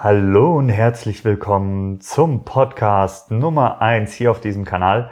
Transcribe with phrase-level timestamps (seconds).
[0.00, 5.10] Hallo und herzlich willkommen zum Podcast Nummer eins hier auf diesem Kanal.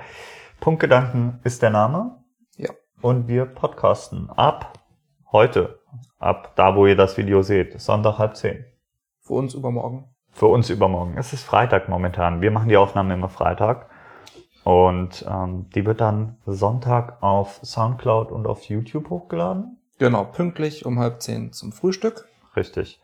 [0.60, 2.22] Punktgedanken ist der Name.
[2.56, 2.70] Ja.
[3.02, 4.78] Und wir podcasten ab
[5.32, 5.80] heute,
[6.20, 8.64] ab da, wo ihr das Video seht, Sonntag halb zehn.
[9.22, 10.04] Für uns übermorgen.
[10.30, 11.18] Für uns übermorgen.
[11.18, 12.40] Es ist Freitag momentan.
[12.40, 13.90] Wir machen die Aufnahmen immer Freitag.
[14.62, 19.80] Und ähm, die wird dann Sonntag auf Soundcloud und auf YouTube hochgeladen.
[19.98, 22.28] Genau, pünktlich um halb zehn zum Frühstück.
[22.54, 23.02] Richtig.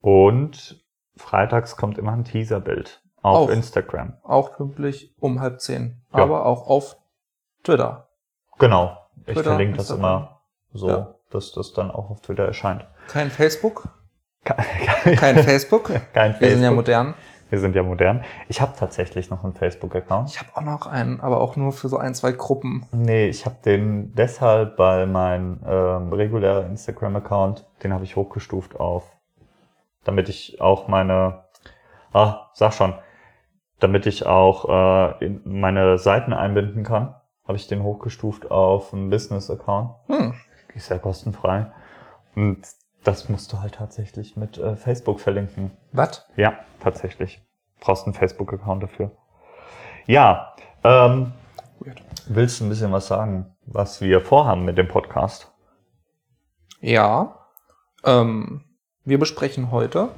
[0.00, 0.82] Und
[1.16, 3.50] freitags kommt immer ein Teaserbild auf Auch.
[3.50, 4.14] Instagram.
[4.22, 6.02] Auch pünktlich um halb zehn.
[6.12, 6.22] Ja.
[6.22, 6.96] Aber auch auf
[7.62, 8.08] Twitter.
[8.58, 8.96] Genau.
[9.26, 10.40] Ich Twitter, verlinke das immer
[10.72, 11.14] so, Ja.
[11.30, 12.86] dass das dann auch auf Twitter erscheint.
[13.08, 13.88] Kein Facebook.
[14.44, 14.56] Kein,
[15.16, 15.90] Kein Facebook.
[16.12, 16.76] kein Wir sind ja Facebook.
[16.76, 17.14] modern.
[17.50, 18.24] Wir sind ja modern.
[18.48, 20.30] Ich habe tatsächlich noch einen Facebook-Account.
[20.30, 22.86] Ich habe auch noch einen, aber auch nur für so ein, zwei Gruppen.
[22.90, 29.04] Nee, ich habe den deshalb, weil mein ähm, regulärer Instagram-Account, den habe ich hochgestuft auf,
[30.04, 31.44] damit ich auch meine,
[32.12, 32.94] ah, sag schon,
[33.80, 34.68] damit ich auch
[35.20, 37.14] äh, in meine Seiten einbinden kann,
[37.46, 39.94] habe ich den hochgestuft auf einen Business-Account.
[40.06, 40.34] Hm.
[40.74, 41.66] Ist ja kostenfrei.
[42.34, 42.66] Und
[43.04, 45.70] das musst du halt tatsächlich mit äh, Facebook verlinken.
[45.92, 46.26] Was?
[46.36, 47.42] Ja, tatsächlich.
[47.80, 49.10] Brauchst einen Facebook-Account dafür.
[50.06, 51.32] Ja, ähm,
[51.80, 52.02] Weird.
[52.26, 55.52] willst du ein bisschen was sagen, was wir vorhaben mit dem Podcast?
[56.80, 57.38] Ja.
[58.04, 58.64] Ähm,
[59.04, 60.10] wir besprechen heute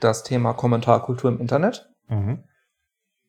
[0.00, 1.88] das Thema Kommentarkultur im Internet.
[2.08, 2.44] Mhm.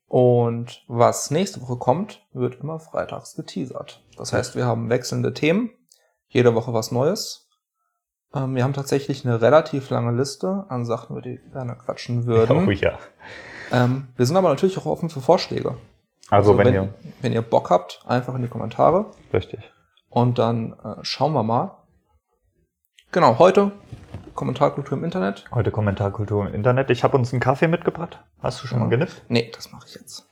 [0.08, 4.02] Und was nächste Woche kommt, wird immer freitags geteasert.
[4.18, 5.72] Das heißt, wir haben wechselnde Themen,
[6.28, 7.50] jede Woche was Neues.
[8.34, 12.26] Ähm, wir haben tatsächlich eine relativ lange Liste an Sachen, über die wir gerne quatschen
[12.26, 12.58] würden.
[12.68, 12.98] Oh ja.
[13.72, 15.76] Ähm, wir sind aber natürlich auch offen für Vorschläge.
[16.30, 19.60] Also, wenn, ihr, wenn ihr Bock habt, einfach in die Kommentare richtig.
[20.10, 21.77] und dann äh, schauen wir mal.
[23.12, 23.72] Genau, heute
[24.36, 25.46] Kommentarkultur im Internet.
[25.52, 26.90] Heute Kommentarkultur im Internet.
[26.90, 28.24] Ich habe uns einen Kaffee mitgebracht.
[28.40, 28.84] Hast du schon Ja.
[28.86, 29.24] mal genippt?
[29.30, 30.30] Nee, das mache ich jetzt.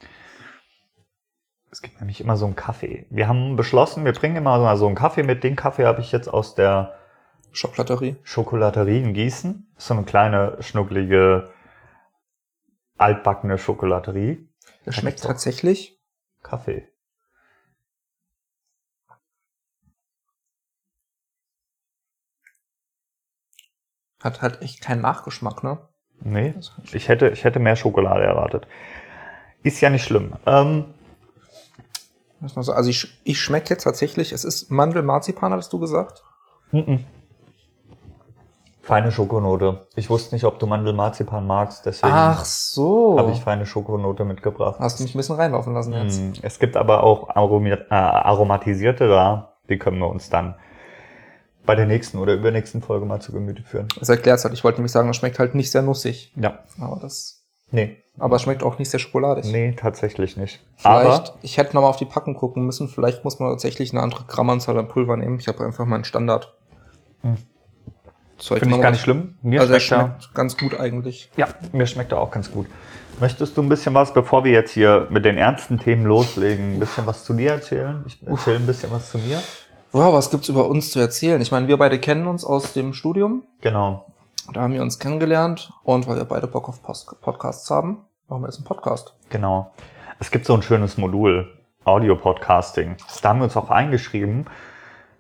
[1.72, 3.06] Es gibt nämlich immer so einen Kaffee.
[3.10, 5.44] Wir haben beschlossen, wir bringen immer so einen Kaffee mit.
[5.44, 6.94] Den Kaffee habe ich jetzt aus der
[7.52, 8.18] Schokolaterie.
[8.24, 9.74] Schokolaterie in Gießen.
[9.78, 11.50] So eine kleine, schnucklige,
[12.98, 14.48] altbackene Schokolaterie.
[14.86, 16.00] Der Da schmeckt tatsächlich.
[16.44, 16.88] Kaffee.
[24.26, 25.78] Hat halt echt keinen Nachgeschmack, ne?
[26.22, 26.56] Nee,
[26.94, 28.66] ich hätte, ich hätte mehr Schokolade erwartet.
[29.62, 30.34] Ist ja nicht schlimm.
[30.48, 30.86] Ähm,
[32.42, 36.24] Also ich, ich schmecke jetzt tatsächlich, es ist Mandelmarzipan, hattest du gesagt?
[36.72, 37.06] mhm.
[38.82, 39.86] feine Schokonote.
[39.96, 43.20] Ich wusste nicht, ob du Mandelmarzipan magst, deswegen Ach so.
[43.20, 44.80] habe ich feine Schokonote mitgebracht.
[44.80, 46.20] Hast du mich ein bisschen reinlaufen lassen jetzt.
[46.20, 49.58] Mm, Es gibt aber auch äh, aromatisierte da.
[49.70, 50.56] Die können wir uns dann
[51.66, 53.88] bei der nächsten oder übernächsten Folge mal zu Gemüte führen.
[54.00, 54.54] Das erklärt halt.
[54.54, 56.34] Ich wollte nämlich sagen, das schmeckt halt nicht sehr nussig.
[56.36, 56.60] Ja.
[56.80, 57.98] Aber das, Nee.
[58.18, 59.46] aber es schmeckt auch nicht sehr schokoladig.
[59.52, 60.64] Nee, tatsächlich nicht.
[60.78, 62.88] Vielleicht, Aber ich hätte nochmal auf die Packung gucken müssen.
[62.88, 65.40] Vielleicht muss man tatsächlich eine andere Grammanzahl an Pulver nehmen.
[65.40, 66.54] Ich habe einfach meinen Standard.
[67.22, 67.38] Hm.
[68.38, 69.36] Finde ich gar nicht schlimm.
[69.42, 71.32] Mir Also schmeckt er, schmeckt ganz gut eigentlich.
[71.38, 72.68] ja, mir schmeckt er auch ganz gut.
[73.22, 76.80] Möchtest du ein bisschen was, bevor wir jetzt hier mit den ernsten Themen loslegen, ein
[76.82, 78.04] bisschen was zu dir erzählen?
[78.06, 79.42] Ich erzähle ein bisschen was zu mir.
[79.98, 81.40] Wow, was gibt's über uns zu erzählen?
[81.40, 83.44] Ich meine, wir beide kennen uns aus dem Studium.
[83.62, 84.06] Genau.
[84.52, 85.72] Da haben wir uns kennengelernt.
[85.86, 89.16] Und weil wir beide Bock auf Post Podcasts haben, machen wir jetzt einen Podcast.
[89.30, 89.72] Genau.
[90.20, 91.48] Es gibt so ein schönes Modul,
[91.86, 92.98] Audio-Podcasting.
[93.22, 94.48] Da haben wir uns auch eingeschrieben,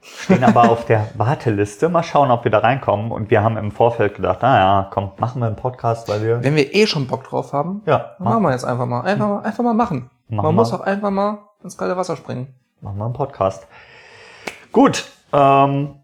[0.02, 1.88] stehen aber auf der Warteliste.
[1.88, 3.12] Mal schauen, ob wir da reinkommen.
[3.14, 6.58] Und wir haben im Vorfeld gedacht, naja, komm, machen wir einen Podcast, weil wir, Wenn
[6.58, 9.04] wir eh schon Bock drauf haben, ja, machen wir jetzt einfach mal.
[9.04, 10.10] Einfach mal, einfach mal machen.
[10.28, 10.52] Machen Man wir.
[10.52, 12.54] muss auch einfach mal ins kalte Wasser springen.
[12.82, 13.68] machen wir einen Podcast.
[14.76, 16.02] Gut, ähm,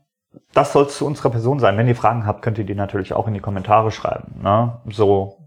[0.53, 1.75] das soll es zu unserer Person sein.
[1.75, 4.39] Wenn ihr Fragen habt, könnt ihr die natürlich auch in die Kommentare schreiben.
[4.41, 4.79] Ne?
[4.89, 5.39] So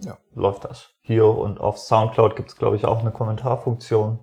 [0.00, 0.18] Ja.
[0.34, 0.90] läuft das.
[1.00, 4.18] Hier und auf Soundcloud gibt es, glaube ich, auch eine Kommentarfunktion.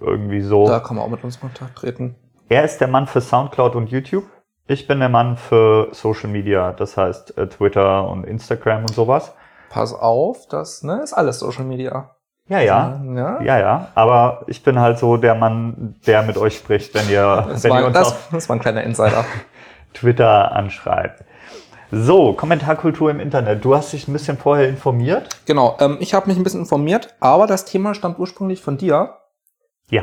[0.00, 0.68] Irgendwie so.
[0.68, 2.16] Da kann man auch mit uns in Kontakt treten.
[2.48, 4.24] Er ist der Mann für Soundcloud und YouTube.
[4.66, 9.34] Ich bin der Mann für Social Media, das heißt äh, Twitter und Instagram und sowas.
[9.68, 12.16] Pass auf, das ne, ist alles Social Media.
[12.50, 13.00] Ja, ja.
[13.14, 13.40] ja.
[13.42, 13.88] Ja, ja.
[13.94, 17.72] Aber ich bin halt so der Mann, der mit euch spricht, wenn ihr, Das, wenn
[17.72, 19.24] ihr war, uns das, auf das war ein kleiner Insider.
[19.94, 21.24] Twitter anschreibt.
[21.92, 23.64] So, Kommentarkultur im Internet.
[23.64, 25.28] Du hast dich ein bisschen vorher informiert.
[25.46, 29.16] genau, ähm, ich habe mich ein bisschen informiert, aber das Thema stammt ursprünglich von dir.
[29.88, 30.02] Ja.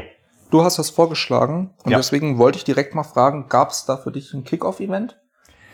[0.49, 1.97] Du hast das vorgeschlagen und Ja.
[1.97, 5.17] deswegen wollte ich direkt mal fragen, gab es da für dich ein Kickoff-Event,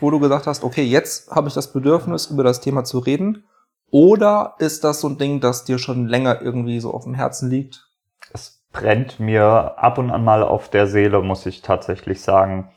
[0.00, 3.44] wo du gesagt hast, okay, jetzt habe ich das Bedürfnis, über das Thema zu reden?
[3.90, 7.48] Oder ist das so ein Ding, das dir schon länger irgendwie so auf dem Herzen
[7.50, 7.88] liegt?
[8.32, 12.70] Es brennt mir ab und an mal auf der Seele, muss ich tatsächlich sagen.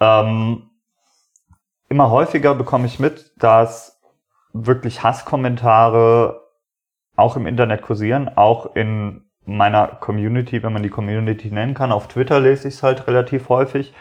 [0.00, 0.70] Ähm,
[1.88, 4.00] immer häufiger bekomme ich mit, dass
[4.52, 6.42] wirklich Hasskommentare
[7.16, 11.90] auch im Internet kursieren, auch in meiner Community, wenn man die Community nennen kann.
[11.90, 13.94] Auf Twitter lese ich es halt relativ häufig.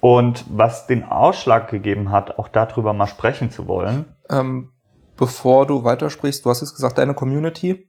[0.00, 4.04] Und was den Ausschlag gegeben hat, auch darüber mal sprechen zu wollen.
[4.28, 4.73] Ähm,
[5.16, 7.88] bevor du weitersprichst, du hast jetzt gesagt, deine Community.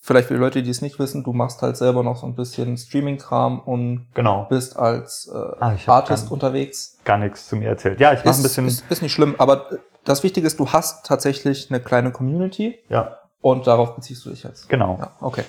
[0.00, 2.36] Vielleicht für die Leute, die es nicht wissen, du machst halt selber noch so ein
[2.36, 4.44] bisschen Streaming-Kram und Genau.
[4.48, 6.98] bist als äh, Ah, Artist gar- unterwegs.
[7.04, 7.98] Gar nichts zu mir erzählt.
[7.98, 8.66] Ja, ich mache ein bisschen.
[8.68, 9.68] ist, ist nicht schlimm, aber
[10.04, 14.44] das Wichtige ist, du hast tatsächlich eine kleine Community ja, und darauf beziehst du dich
[14.44, 14.68] jetzt.
[14.68, 14.96] genau.
[15.00, 15.42] Ja, okay.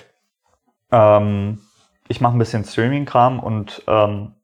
[0.90, 1.60] Ähm,
[2.08, 4.34] ich mache ein bisschen Streaming-Kram und ähm,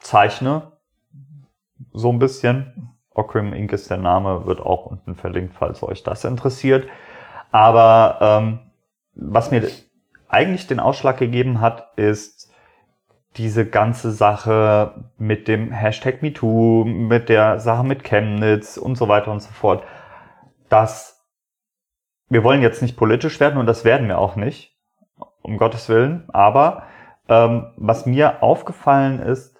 [0.00, 0.72] zeichne
[1.92, 2.90] so ein bisschen.
[3.14, 3.72] Ocrim Inc.
[3.72, 6.86] ist der Name, wird auch unten verlinkt, falls euch das interessiert.
[7.52, 8.58] Aber ähm,
[9.14, 9.68] was mir
[10.28, 12.52] eigentlich den Ausschlag gegeben hat, ist
[13.36, 19.30] diese ganze Sache mit dem Hashtag MeToo, mit der Sache mit Chemnitz und so weiter
[19.30, 19.84] und so fort.
[20.68, 21.24] Dass
[22.28, 24.76] wir wollen jetzt nicht politisch werden und das werden wir auch nicht
[25.42, 26.24] um Gottes Willen.
[26.32, 26.84] Aber
[27.28, 29.53] ähm, was mir aufgefallen ist,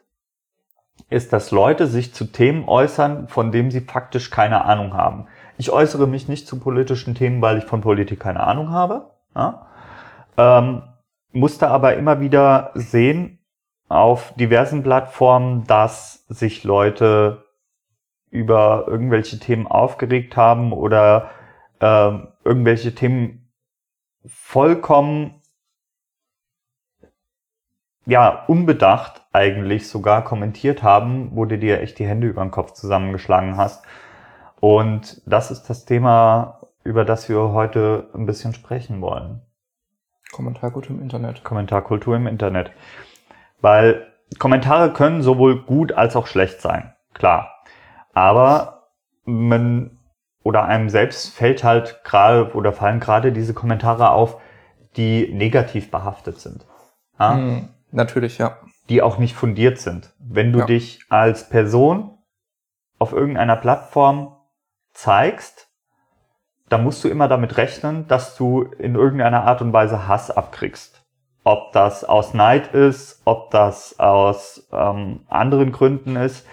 [1.10, 5.26] ist, dass Leute sich zu Themen äußern, von denen sie faktisch keine Ahnung haben.
[5.58, 9.10] Ich äußere mich nicht zu politischen Themen, weil ich von Politik keine Ahnung habe.
[9.34, 9.66] Ja?
[10.36, 10.82] Ähm,
[11.32, 13.38] musste aber immer wieder sehen
[13.88, 17.44] auf diversen Plattformen, dass sich Leute
[18.30, 21.30] über irgendwelche Themen aufgeregt haben oder
[21.80, 23.52] ähm, irgendwelche Themen
[24.26, 25.40] vollkommen
[28.06, 32.72] ja, unbedacht eigentlich sogar kommentiert haben, wo du dir echt die Hände über den Kopf
[32.72, 33.84] zusammengeschlagen hast.
[34.60, 39.42] Und das ist das Thema, über das wir heute ein bisschen sprechen wollen.
[40.32, 41.44] Kommentargut im Internet.
[41.44, 42.72] Kommentarkultur im Internet.
[43.60, 44.06] Weil
[44.38, 47.50] Kommentare können sowohl gut als auch schlecht sein, klar.
[48.12, 48.88] Aber
[49.24, 49.98] man
[50.42, 54.40] oder einem selbst fällt halt gerade oder fallen gerade diese Kommentare auf,
[54.96, 56.66] die negativ behaftet sind.
[57.18, 57.34] Ja?
[57.34, 58.58] Hm, natürlich, ja.
[58.88, 60.12] die auch nicht fundiert sind.
[60.18, 60.66] Wenn du Ja.
[60.66, 62.18] dich als Person
[62.98, 64.36] auf irgendeiner Plattform
[64.92, 65.68] zeigst,
[66.68, 71.04] dann musst du immer damit rechnen, dass du in irgendeiner Art und Weise Hass abkriegst.
[71.44, 76.46] Ob das aus Neid ist, ob das aus ähm, anderen Gründen ist.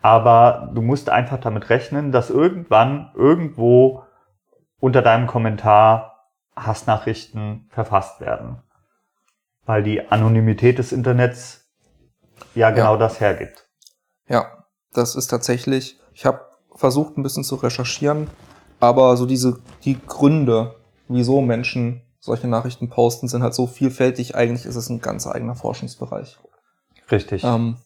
[0.00, 4.04] Aber du musst einfach damit rechnen, dass irgendwann irgendwo
[4.80, 6.24] unter deinem Kommentar
[6.56, 8.62] Hassnachrichten verfasst werden.
[9.68, 11.68] Weil die Anonymität des Internets
[12.54, 13.68] ja genau das hergibt.
[14.26, 16.40] Ja, das ist tatsächlich, ich habe
[16.74, 18.30] versucht ein bisschen zu recherchieren,
[18.80, 20.76] aber so diese, die Gründe,
[21.08, 25.54] wieso Menschen solche Nachrichten posten, sind halt so vielfältig, eigentlich ist es ein ganz eigener
[25.54, 26.38] Forschungsbereich.
[27.10, 27.44] Richtig.
[27.44, 27.76] Ähm,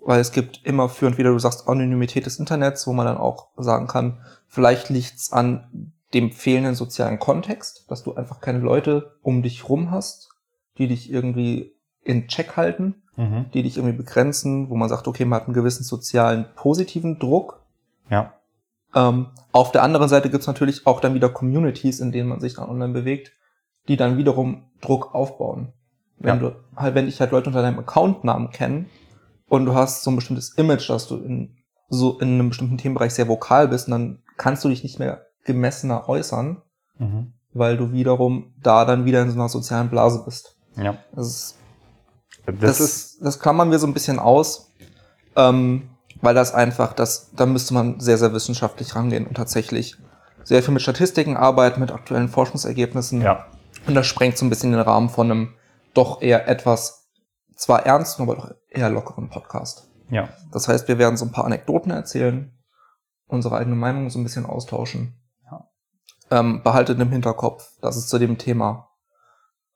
[0.00, 3.18] weil es gibt immer für und wieder, du sagst Anonymität des Internets, wo man dann
[3.18, 9.16] auch sagen kann, vielleicht liegt's an dem fehlenden sozialen Kontext, dass du einfach keine Leute
[9.22, 10.31] um dich rum hast,
[10.78, 13.46] die dich irgendwie in Check halten, Mhm.
[13.52, 17.60] die dich irgendwie begrenzen, wo man sagt, okay, man hat einen gewissen sozialen positiven Druck.
[18.10, 18.32] Ja.
[18.94, 22.54] Ähm, auf der anderen Seite gibt's natürlich auch dann wieder Communities, in denen man sich
[22.54, 23.32] dann online bewegt,
[23.88, 25.72] die dann wiederum Druck aufbauen.
[26.18, 26.50] Wenn Ja.
[26.50, 28.86] du halt, wenn dich halt Leute unter deinem Accountnamen kennen
[29.48, 31.56] und du hast so ein bestimmtes Image, dass du in
[31.88, 36.08] so in einem bestimmten Themenbereich sehr vokal bist, dann kannst du dich nicht mehr gemessener
[36.08, 36.62] äußern,
[36.98, 37.34] Mhm.
[37.52, 40.56] weil du wiederum da dann wieder in so einer sozialen Blase bist.
[40.76, 40.98] Ja.
[41.14, 41.56] Das ist
[42.46, 44.72] Das, das, ist, das klammern wir so ein bisschen aus,
[45.36, 49.96] ähm, weil das einfach, das, da müsste man sehr, sehr wissenschaftlich rangehen und tatsächlich
[50.44, 53.20] sehr viel mit Statistiken arbeiten, mit aktuellen Forschungsergebnissen.
[53.20, 53.46] ja.
[53.86, 55.54] Und das sprengt so ein bisschen den Rahmen von einem
[55.92, 57.08] doch eher etwas,
[57.56, 59.88] zwar ernsten, aber doch eher lockeren Podcast.
[60.08, 60.28] Ja.
[60.52, 62.56] Das heißt, wir werden so ein paar Anekdoten erzählen,
[63.26, 65.20] unsere eigene Meinung so ein bisschen austauschen.
[65.50, 65.68] Ja.
[66.30, 68.91] Ähm, behaltet im Hinterkopf, dass es zu dem Thema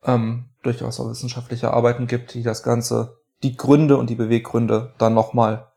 [0.05, 5.15] ähm, durchaus auch wissenschaftliche Arbeiten gibt, die das Ganze, die Gründe und die Beweggründe dann
[5.15, 5.69] nochmal,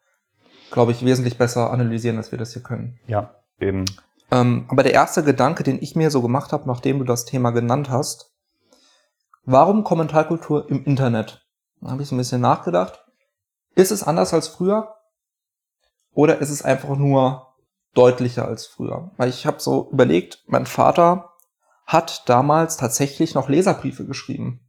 [0.72, 3.00] glaube ich, wesentlich besser analysieren, als wir das hier können.
[3.08, 3.36] Ja.
[3.60, 3.86] Eben.
[4.32, 7.52] Ähm, aber der erste Gedanke, den ich mir so gemacht habe, nachdem du das Thema
[7.52, 8.32] genannt hast,
[9.44, 11.46] warum Kommentarkultur im Internet?
[11.82, 13.06] Da habe ich so ein bisschen nachgedacht.
[13.76, 14.96] Ist es anders als früher?
[16.14, 17.56] Oder ist es einfach nur
[17.94, 19.12] deutlicher als früher?
[19.18, 21.29] Weil ich habe so überlegt, mein Vater
[21.90, 24.62] hat damals tatsächlich noch Leserbriefe geschrieben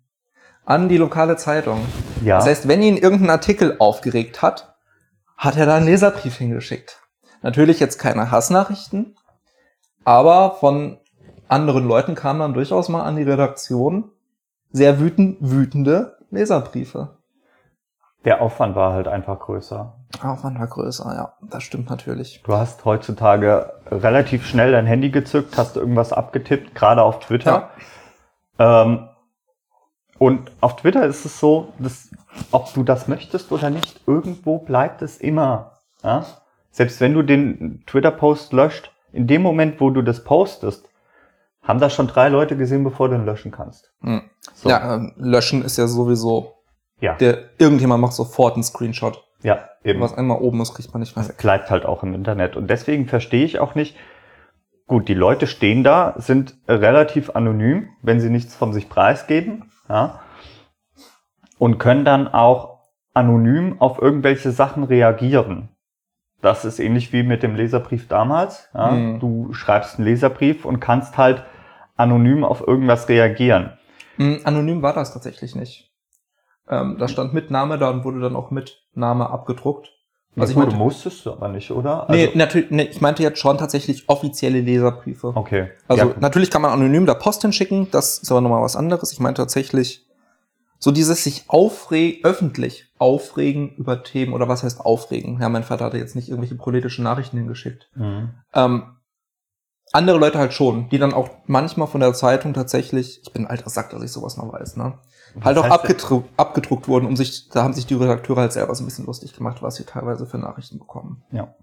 [0.64, 1.84] an die lokale Zeitung.
[2.24, 2.36] Ja.
[2.36, 4.74] Das heißt, wenn ihn irgendein Artikel aufgeregt hat,
[5.36, 7.02] hat er da einen Leserbrief hingeschickt.
[7.42, 9.16] Natürlich jetzt keine Hassnachrichten,
[10.04, 10.98] aber von
[11.48, 14.10] anderen Leuten kamen dann durchaus mal an die Redaktion
[14.72, 17.18] sehr wütend, wütende Leserbriefe.
[18.24, 19.99] der Aufwand war halt einfach größer.
[20.22, 22.42] Aufwand war größer, ja, das stimmt natürlich.
[22.44, 27.70] Du hast heutzutage relativ schnell dein Handy gezückt, hast irgendwas abgetippt, gerade auf Twitter.
[28.58, 29.08] Ähm,
[30.18, 32.10] und auf Twitter ist es so, dass,
[32.50, 35.78] ob du das möchtest oder nicht, irgendwo bleibt es immer.
[36.02, 36.26] Ja?
[36.70, 40.88] Selbst wenn du den Twitter-Post löscht, in dem Moment, wo du das postest,
[41.62, 43.92] haben das schon drei Leute gesehen, bevor du ihn löschen kannst.
[44.02, 44.22] Hm.
[44.54, 44.68] So.
[44.68, 46.54] Ja, ähm, löschen ist ja sowieso.
[47.00, 47.14] Ja.
[47.14, 49.24] Der, irgendjemand macht sofort einen Screenshot.
[49.42, 50.00] Ja, eben.
[50.00, 51.24] Was einmal oben ist, kriegt man nicht mehr.
[51.24, 52.56] Das bleibt halt auch im Internet.
[52.56, 53.96] Und deswegen verstehe ich auch nicht,
[54.86, 60.20] gut, die Leute stehen da, sind relativ anonym, wenn sie nichts von sich preisgeben, ja,
[61.58, 62.80] und können dann auch
[63.14, 65.68] anonym auf irgendwelche Sachen reagieren.
[66.42, 68.68] Das ist ähnlich wie mit dem Leserbrief damals.
[68.74, 68.92] Ja.
[68.92, 69.20] Mhm.
[69.20, 71.44] Du schreibst einen Leserbrief und kannst halt
[71.96, 73.72] anonym auf irgendwas reagieren.
[74.16, 75.89] Mhm, anonym war das tatsächlich nicht.
[76.70, 79.92] Ähm, da stand mit Name da und wurde dann auch mit Name abgedruckt.
[80.36, 82.08] Also ich meinte, musstest du aber nicht, oder?
[82.08, 85.32] Also nee, natürlich, nee, ich meinte jetzt schon tatsächlich offizielle Leserbriefe.
[85.34, 85.70] Okay.
[85.88, 86.14] Also ja.
[86.20, 89.12] natürlich kann man anonym da Post hinschicken, das ist aber nochmal was anderes.
[89.12, 90.06] Ich meinte tatsächlich
[90.78, 95.40] so dieses sich aufregen, öffentlich aufregen über Themen, oder was heißt aufregen?
[95.40, 97.90] Ja, mein Vater hatte jetzt nicht irgendwelche politischen Nachrichten hingeschickt.
[97.96, 98.30] Mhm.
[98.54, 98.84] Ähm,
[99.92, 103.50] andere Leute halt schon, die dann auch manchmal von der Zeitung tatsächlich, ich bin ein
[103.50, 104.98] alter Sack, dass ich sowas noch weiß, ne?
[105.42, 108.82] Halt auch abgedruckt, abgedruckt wurden, um sich, da haben sich die Redakteure halt selber so
[108.82, 111.22] ein bisschen lustig gemacht, was sie teilweise für Nachrichten bekommen.
[111.30, 111.54] Ja.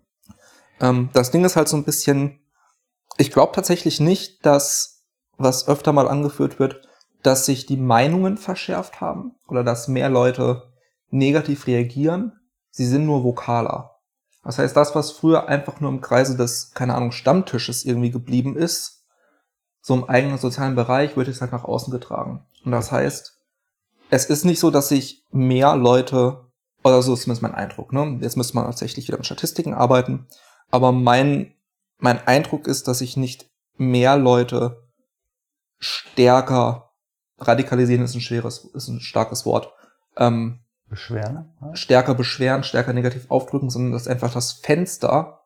[0.80, 2.40] Ähm, das Ding ist halt so ein bisschen,
[3.18, 5.06] ich glaube tatsächlich nicht, dass,
[5.38, 6.88] was öfter mal angeführt wird,
[7.24, 10.72] dass sich die Meinungen verschärft haben oder dass mehr Leute
[11.10, 12.40] negativ reagieren.
[12.70, 13.98] Sie sind nur vokaler.
[14.44, 18.56] Das heißt, das, was früher einfach nur im Kreise des, keine Ahnung, Stammtisches irgendwie geblieben
[18.56, 19.06] ist,
[19.82, 22.46] so im eigenen sozialen Bereich, wird es halt nach außen getragen.
[22.64, 23.37] Und das heißt,
[24.10, 26.46] es ist nicht so, dass sich mehr Leute,
[26.84, 28.18] oder so ist zumindest mein Eindruck, ne?
[28.22, 30.28] Jetzt müsste man tatsächlich wieder mit Statistiken arbeiten.
[30.70, 31.54] Aber mein,
[31.98, 34.88] mein Eindruck ist, dass sich nicht mehr Leute
[35.80, 36.88] stärker
[37.40, 39.72] radikalisieren ist ein schweres, ist ein starkes Wort.
[40.16, 40.60] Ähm,
[40.90, 41.54] beschweren?
[41.74, 45.42] Stärker beschweren, stärker negativ aufdrücken, sondern dass einfach das Fenster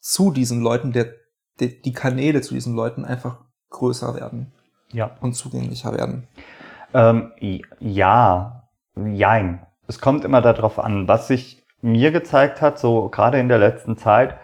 [0.00, 1.14] zu diesen Leuten, der,
[1.58, 3.38] der, die Kanäle zu diesen Leuten einfach
[3.70, 4.52] größer werden.
[4.92, 5.16] Ja.
[5.20, 6.28] Und zugänglicher werden.
[6.94, 7.32] Ähm,
[7.80, 9.66] ja, jein.
[9.86, 11.08] Es kommt immer darauf an.
[11.08, 14.36] Was sich mir gezeigt hat, so gerade in der letzten Zeit,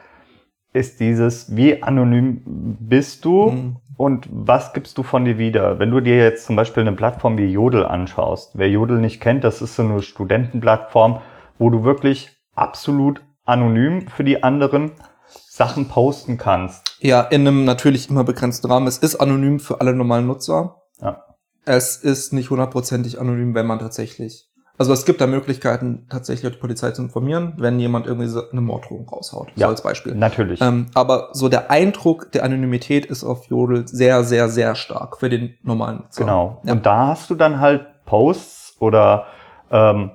[0.73, 3.51] ist dieses, wie anonym bist du?
[3.51, 5.79] Mhm und was gibst du von dir wieder?
[5.79, 9.45] Wenn du dir jetzt zum Beispiel eine Plattform wie Jodel anschaust, wer Jodel nicht kennt,
[9.45, 11.21] das ist so eine Studentenplattform,
[11.59, 14.93] wo du wirklich absolut anonym für die anderen
[15.27, 16.97] Sachen posten kannst.
[17.01, 18.87] Ja, in einem natürlich immer begrenzten Rahmen.
[18.87, 20.77] Es ist anonym für alle normalen Nutzer.
[21.03, 21.23] Ja.
[21.65, 24.51] Es ist nicht hundertprozentig anonym, wenn man tatsächlich
[24.81, 29.07] also es gibt da Möglichkeiten, tatsächlich die Polizei zu informieren, wenn jemand irgendwie eine Morddrohung
[29.07, 29.49] raushaut.
[29.55, 30.15] Ja, so als Beispiel.
[30.15, 30.63] Natürlich.
[30.63, 35.29] Ähm, aber so der Eindruck der Anonymität ist auf Jodel sehr, sehr, sehr stark für
[35.29, 36.23] den normalen Nutzer.
[36.25, 36.63] Genau.
[36.65, 36.73] Ja.
[36.73, 39.27] Und da hast du dann halt Posts oder
[39.71, 40.13] ähm,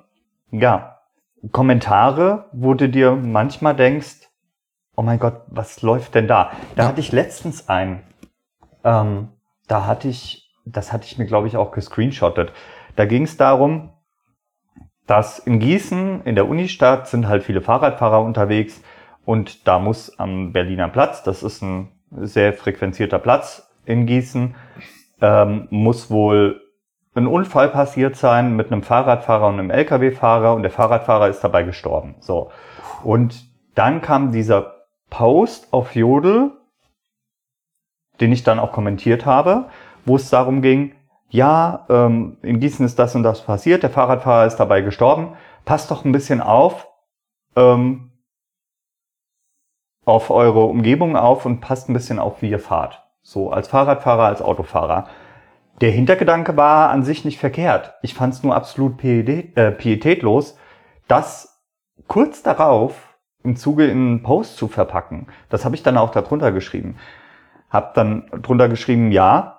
[0.49, 0.97] ja,
[1.51, 4.31] Kommentare, wo du dir manchmal denkst,
[4.95, 6.49] oh mein Gott, was läuft denn da?
[6.75, 6.89] Da ja.
[6.89, 8.01] hatte ich letztens einen,
[8.83, 9.29] ähm,
[9.67, 12.51] da hatte ich, das hatte ich mir, glaube ich, auch gescreenshottet.
[12.95, 13.91] Da ging es darum,
[15.07, 18.81] dass in Gießen, in der Unistadt, sind halt viele Fahrradfahrer unterwegs
[19.23, 24.55] und da muss am Berliner Platz, das ist ein sehr frequenzierter Platz in Gießen,
[25.21, 26.61] ähm, muss wohl
[27.15, 31.63] ein Unfall passiert sein mit einem Fahrradfahrer und einem Lkw-Fahrer und der Fahrradfahrer ist dabei
[31.63, 32.15] gestorben.
[32.19, 32.51] So.
[33.03, 36.51] Und dann kam dieser Post auf Jodel,
[38.19, 39.69] den ich dann auch kommentiert habe,
[40.05, 40.95] wo es darum ging,
[41.29, 45.35] ja, ähm, in Gießen ist das und das passiert, der Fahrradfahrer ist dabei gestorben,
[45.65, 46.87] passt doch ein bisschen auf,
[47.55, 48.11] ähm,
[50.05, 53.03] auf eure Umgebung auf und passt ein bisschen auf, wie ihr fahrt.
[53.21, 55.07] So, als Fahrradfahrer, als Autofahrer.
[55.81, 57.95] Der Hintergedanke war an sich nicht verkehrt.
[58.01, 60.57] Ich fand es nur absolut äh, pietätlos,
[61.07, 61.63] das
[62.07, 65.27] kurz darauf im Zuge in einen Post zu verpacken.
[65.49, 66.97] Das habe ich dann auch darunter geschrieben.
[67.69, 69.54] Hab dann drunter geschrieben, ja,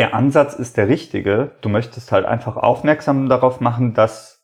[0.00, 1.50] der Ansatz ist der richtige.
[1.60, 4.42] Du möchtest halt einfach aufmerksam darauf machen, dass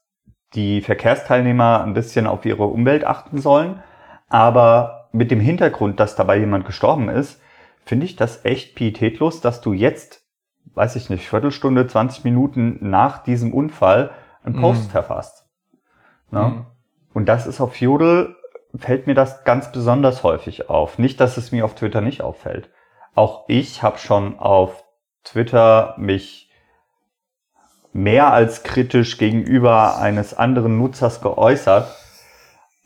[0.52, 3.82] die Verkehrsteilnehmer ein bisschen auf ihre Umwelt achten sollen.
[4.28, 7.40] Aber mit dem Hintergrund, dass dabei jemand gestorben ist,
[7.86, 10.26] finde ich das echt pietätlos, dass du jetzt,
[10.74, 14.10] weiß ich nicht, Viertelstunde, 20 Minuten nach diesem Unfall
[14.44, 14.90] einen Post mhm.
[14.90, 15.46] verfasst.
[16.30, 16.40] Ne?
[16.40, 16.66] Mhm.
[17.14, 18.36] Und das ist auf Jodel,
[18.76, 20.98] fällt mir das ganz besonders häufig auf.
[20.98, 22.68] Nicht, dass es mir auf Twitter nicht auffällt.
[23.14, 24.85] Auch ich habe schon auf
[25.26, 26.50] Twitter mich
[27.92, 31.94] mehr als kritisch gegenüber eines anderen Nutzers geäußert.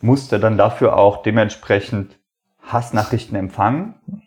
[0.02, 2.18] musste dann dafür auch dementsprechend
[2.62, 4.22] Hassnachrichten empfangen.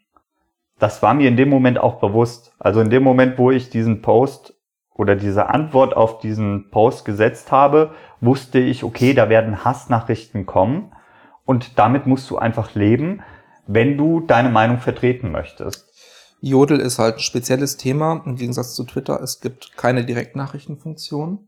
[0.77, 2.53] Das war mir in dem Moment auch bewusst.
[2.59, 4.53] Also in dem Moment, wo ich diesen Post
[4.93, 10.91] oder diese Antwort auf diesen Post gesetzt habe, wusste ich, okay, da werden Hassnachrichten kommen
[11.45, 13.23] und damit musst du einfach leben,
[13.65, 15.92] wenn du deine Meinung vertreten möchtest.
[16.45, 19.21] Jodel ist halt ein spezielles Thema im Gegensatz zu Twitter.
[19.21, 21.47] Es gibt keine Direktnachrichtenfunktion.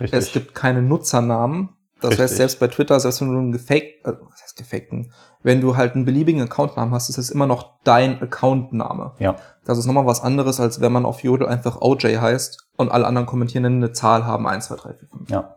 [0.00, 0.18] Richtig.
[0.18, 1.70] Es gibt keine Nutzernamen.
[2.00, 2.22] Das Richtig.
[2.24, 5.76] heißt, selbst bei Twitter, selbst wenn du einen gefaked, äh, was heißt gefakten, wenn du
[5.76, 9.14] halt einen beliebigen Accountnamen hast, ist es immer noch dein Accountname.
[9.18, 12.90] ja, Das ist nochmal was anderes, als wenn man auf Jodel einfach OJ heißt und
[12.90, 15.30] alle anderen Kommentierenden eine Zahl haben, 1, 2, 3, 4, 5.
[15.30, 15.54] ja,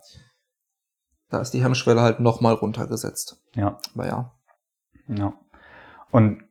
[1.30, 3.42] Da ist die Hemmschwelle halt nochmal runtergesetzt.
[3.56, 3.78] ja.
[3.96, 4.32] Aber ja.
[5.08, 5.34] Ja.
[6.12, 6.44] Und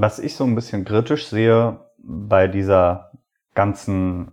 [0.00, 3.12] was ich so ein bisschen kritisch sehe bei dieser
[3.54, 4.32] ganzen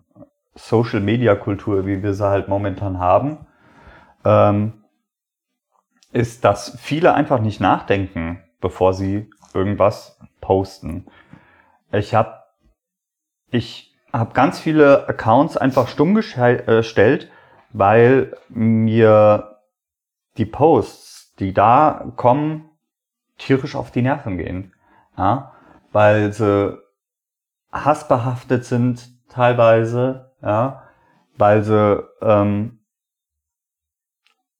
[0.55, 3.45] Social-Media-Kultur, wie wir sie halt momentan haben,
[4.25, 4.83] ähm,
[6.11, 11.05] ist, dass viele einfach nicht nachdenken, bevor sie irgendwas posten.
[11.91, 12.41] Ich habe
[13.51, 17.31] ich hab ganz viele Accounts einfach stumm äh, gestellt,
[17.71, 19.57] weil mir
[20.37, 22.69] die Posts, die da kommen,
[23.37, 24.73] tierisch auf die Nerven gehen.
[25.17, 25.53] Ja?
[25.91, 26.77] Weil sie
[27.71, 30.83] hassbehaftet sind teilweise, ja,
[31.37, 32.79] weil sie ähm,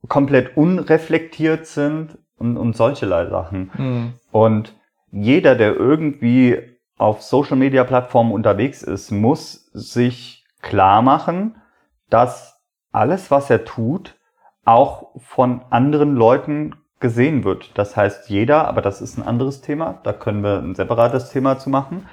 [0.08, 3.72] komplett unreflektiert sind und, und solche Sachen.
[3.74, 4.14] Hm.
[4.32, 4.76] Und
[5.12, 11.62] jeder, der irgendwie auf Social Media Plattformen unterwegs ist, muss sich klar machen,
[12.10, 12.60] dass
[12.92, 14.18] alles, was er tut,
[14.64, 17.72] auch von anderen Leuten gesehen wird.
[17.78, 21.60] Das heißt, jeder, aber das ist ein anderes Thema, da können wir ein separates Thema
[21.60, 22.08] zu machen.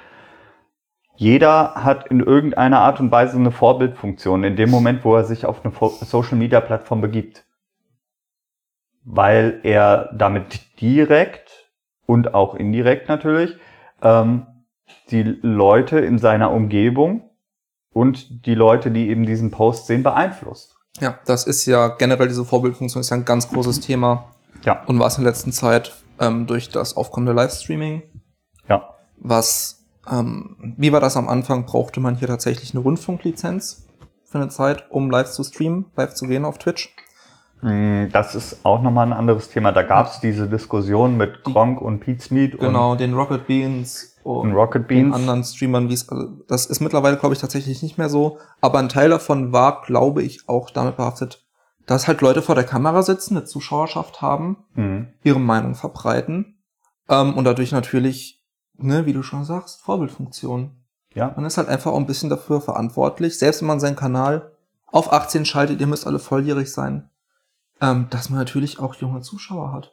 [1.15, 5.45] Jeder hat in irgendeiner Art und Weise eine Vorbildfunktion in dem Moment, wo er sich
[5.45, 7.45] auf eine Fo- Social Media Plattform begibt.
[9.03, 11.71] Weil er damit direkt
[12.05, 13.57] und auch indirekt natürlich
[14.01, 14.45] ähm,
[15.11, 17.29] die Leute in seiner Umgebung
[17.91, 20.77] und die Leute, die eben diesen Post sehen, beeinflusst.
[21.01, 24.25] Ja, das ist ja generell diese Vorbildfunktion ist ja ein ganz großes Thema
[24.65, 28.03] Ja, und war es in der letzten Zeit ähm, durch das aufkommende Livestreaming.
[28.67, 31.65] ja, Was, ähm, wie war das am Anfang?
[31.65, 33.87] Brauchte man hier tatsächlich eine Rundfunklizenz
[34.25, 36.93] für eine Zeit, um live zu streamen, live zu gehen auf Twitch?
[37.61, 39.71] Mm, Das ist auch nochmal ein anderes Thema.
[39.71, 44.53] Da gab es diese Diskussion mit Gronk und Pizmeet Genau, den Rocket Beans und, und
[44.53, 45.15] Rocket den Beans.
[45.15, 48.37] anderen Streamern, wie es, also das ist mittlerweile, glaube ich, tatsächlich nicht mehr so.
[48.61, 51.45] Aber ein Teil davon war, glaube ich, auch damit behaftet,
[51.89, 55.07] dass halt Leute vor der Kamera sitzen, eine Zuschauerschaft haben, Mhm.
[55.23, 56.59] ihre Meinung verbreiten
[57.09, 58.43] ähm, und dadurch natürlich,
[58.77, 60.75] ne, wie du schon sagst, Vorbildfunktion.
[61.15, 64.51] Ja, Man ist halt einfach auch ein bisschen dafür verantwortlich, selbst wenn man seinen Kanal
[64.91, 67.09] auf 18 schaltet, ihr müsst alle volljährig sein,
[67.81, 69.91] ähm, dass man natürlich auch junge Zuschauer hat.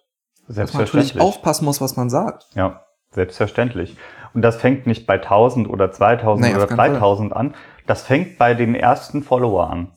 [0.49, 2.47] Dass man natürlich aufpassen muss, was man sagt.
[2.55, 2.83] Ja,
[3.13, 3.97] selbstverständlich.
[4.35, 6.91] Und das fängt nicht bei 1000 oder 2000 Nee, oder keinen Fall.
[6.91, 7.55] 3000 an.
[7.87, 9.93] Das fängt bei dem ersten Follower an.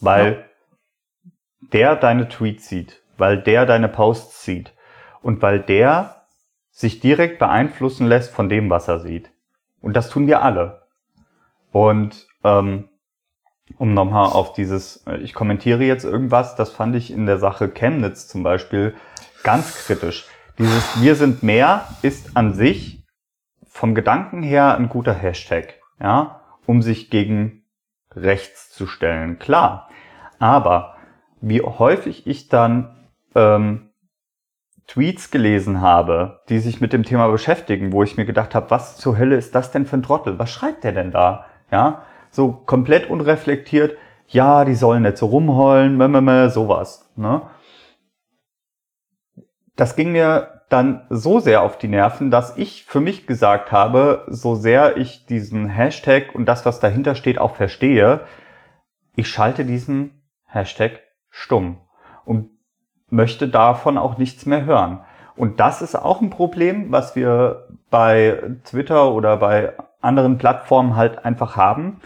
[0.00, 0.44] Weil
[1.72, 4.74] der deine Tweets sieht, weil der deine Posts sieht
[5.22, 6.26] und weil der
[6.70, 9.30] sich direkt beeinflussen lässt von dem, was er sieht.
[9.80, 10.82] Und das tun wir alle.
[11.72, 12.88] Und ähm,
[13.78, 17.68] um nochmal auf dieses, äh, ich kommentiere jetzt irgendwas, das fand ich in der Sache
[17.68, 18.94] Chemnitz zum Beispiel
[19.42, 20.26] ganz kritisch.
[20.58, 23.04] Dieses Wir sind mehr ist an sich
[23.66, 27.64] vom Gedanken her ein guter Hashtag, ja, um sich gegen
[28.14, 29.38] rechts zu stellen.
[29.38, 29.88] Klar.
[30.38, 30.93] Aber
[31.48, 32.96] wie häufig ich dann
[33.34, 33.90] ähm,
[34.86, 38.96] Tweets gelesen habe, die sich mit dem Thema beschäftigen, wo ich mir gedacht habe, was
[38.96, 40.38] zur Hölle ist das denn für ein Trottel?
[40.38, 41.46] Was schreibt der denn da?
[41.70, 43.96] Ja, so komplett unreflektiert.
[44.26, 47.12] Ja, die sollen nicht so rumheulen, meh, sowas.
[47.16, 47.42] Ne?
[49.76, 54.24] Das ging mir dann so sehr auf die Nerven, dass ich für mich gesagt habe,
[54.28, 58.20] so sehr ich diesen Hashtag und das, was dahinter steht, auch verstehe,
[59.14, 61.03] ich schalte diesen Hashtag
[61.34, 61.78] stumm
[62.24, 62.50] und
[63.10, 65.00] möchte davon auch nichts mehr hören.
[65.36, 71.24] Und das ist auch ein Problem, was wir bei Twitter oder bei anderen Plattformen halt
[71.24, 72.00] einfach haben.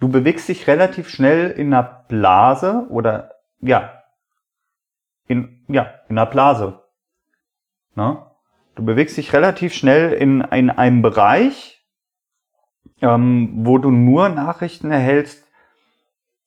[0.00, 4.02] Du bewegst dich relativ schnell in einer Blase oder ja,
[5.28, 6.82] in, ja, in einer Blase.
[7.94, 8.24] Ne?
[8.76, 11.84] Du bewegst dich relativ schnell in, in einem Bereich,
[13.02, 15.49] ähm, wo du nur Nachrichten erhältst,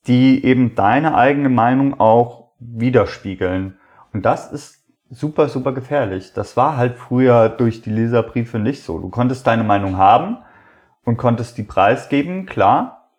[0.08, 3.78] die eben deine eigene Meinung auch widerspiegeln.
[4.14, 6.34] Und das ist super, super gefährlich.
[6.34, 9.00] Das war halt früher durch die Leserbriefe nicht so.
[9.00, 10.38] Du konntest deine Meinung haben
[11.06, 13.10] und konntest die preisgeben, klar,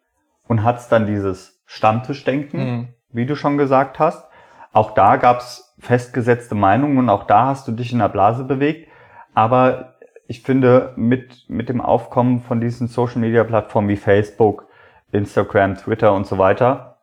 [0.46, 2.88] und hattest dann dieses Stammtischdenken, Mhm.
[3.12, 4.26] wie du schon gesagt hast.
[4.72, 8.88] Auch da gab's festgesetzte Meinungen und auch da hast du dich in der Blase bewegt.
[9.34, 9.94] Aber
[10.26, 14.66] ich finde, mit, mit dem Aufkommen von diesen Social-Media-Plattformen wie Facebook,
[15.12, 17.00] Instagram, Twitter und so weiter,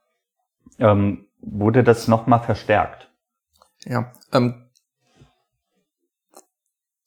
[0.79, 3.11] ähm, wurde das nochmal verstärkt.
[3.85, 4.69] Ja, ähm,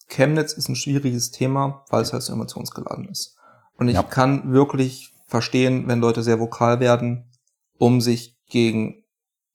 [0.09, 3.37] Chemnitz ist ein schwieriges Thema, weil es halt so emotionsgeladen ist.
[3.77, 4.03] Und ich Ja.
[4.03, 7.31] kann wirklich verstehen, wenn Leute sehr vokal werden,
[7.79, 9.05] um sich gegen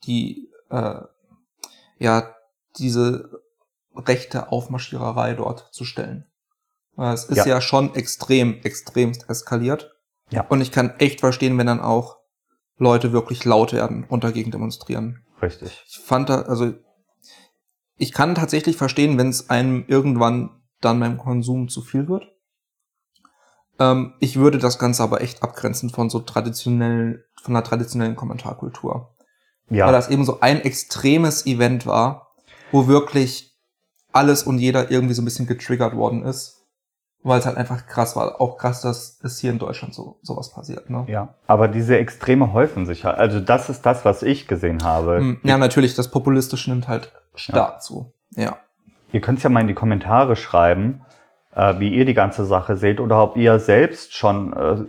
[0.05, 1.01] die, äh,
[1.97, 2.35] ja,
[2.77, 3.41] diese
[3.95, 6.25] rechte Aufmarschiererei dort zu stellen.
[6.97, 7.45] Es ist Ja.
[7.45, 7.61] ja.
[7.61, 9.95] schon extrem, extremst eskaliert.
[10.29, 10.45] Ja.
[10.47, 12.17] Und ich kann echt verstehen, wenn dann auch
[12.77, 15.25] Leute wirklich laut werden und dagegen demonstrieren.
[15.41, 15.83] Richtig.
[15.87, 16.73] Ich fand da, also
[17.97, 22.23] ich kann tatsächlich verstehen, wenn es einem irgendwann dann beim Konsum zu viel wird.
[23.79, 29.15] Ähm, ich würde das Ganze aber echt abgrenzen von so traditionellen, von der traditionellen Kommentarkultur.
[29.69, 29.85] Ja.
[29.85, 32.33] Weil das eben so ein extremes Event war,
[32.71, 33.57] wo wirklich
[34.11, 36.58] alles und jeder irgendwie so ein bisschen getriggert worden ist.
[37.21, 38.39] Weil es halt einfach krass war.
[38.39, 40.89] Auch krass, dass es hier in Deutschland so sowas passiert.
[40.89, 41.03] Ne?
[41.07, 43.17] Ja, aber diese Extreme häufen sich halt.
[43.17, 45.19] Also das ist das, was ich gesehen habe.
[45.19, 48.13] Mm, Ja, natürlich, das Populistische nimmt halt stark zu.
[48.31, 48.57] Ja.
[49.11, 51.01] Ihr könnt ja mal in die Kommentare schreiben,
[51.53, 54.85] äh, wie ihr die ganze Sache seht oder ob ihr selbst schon äh,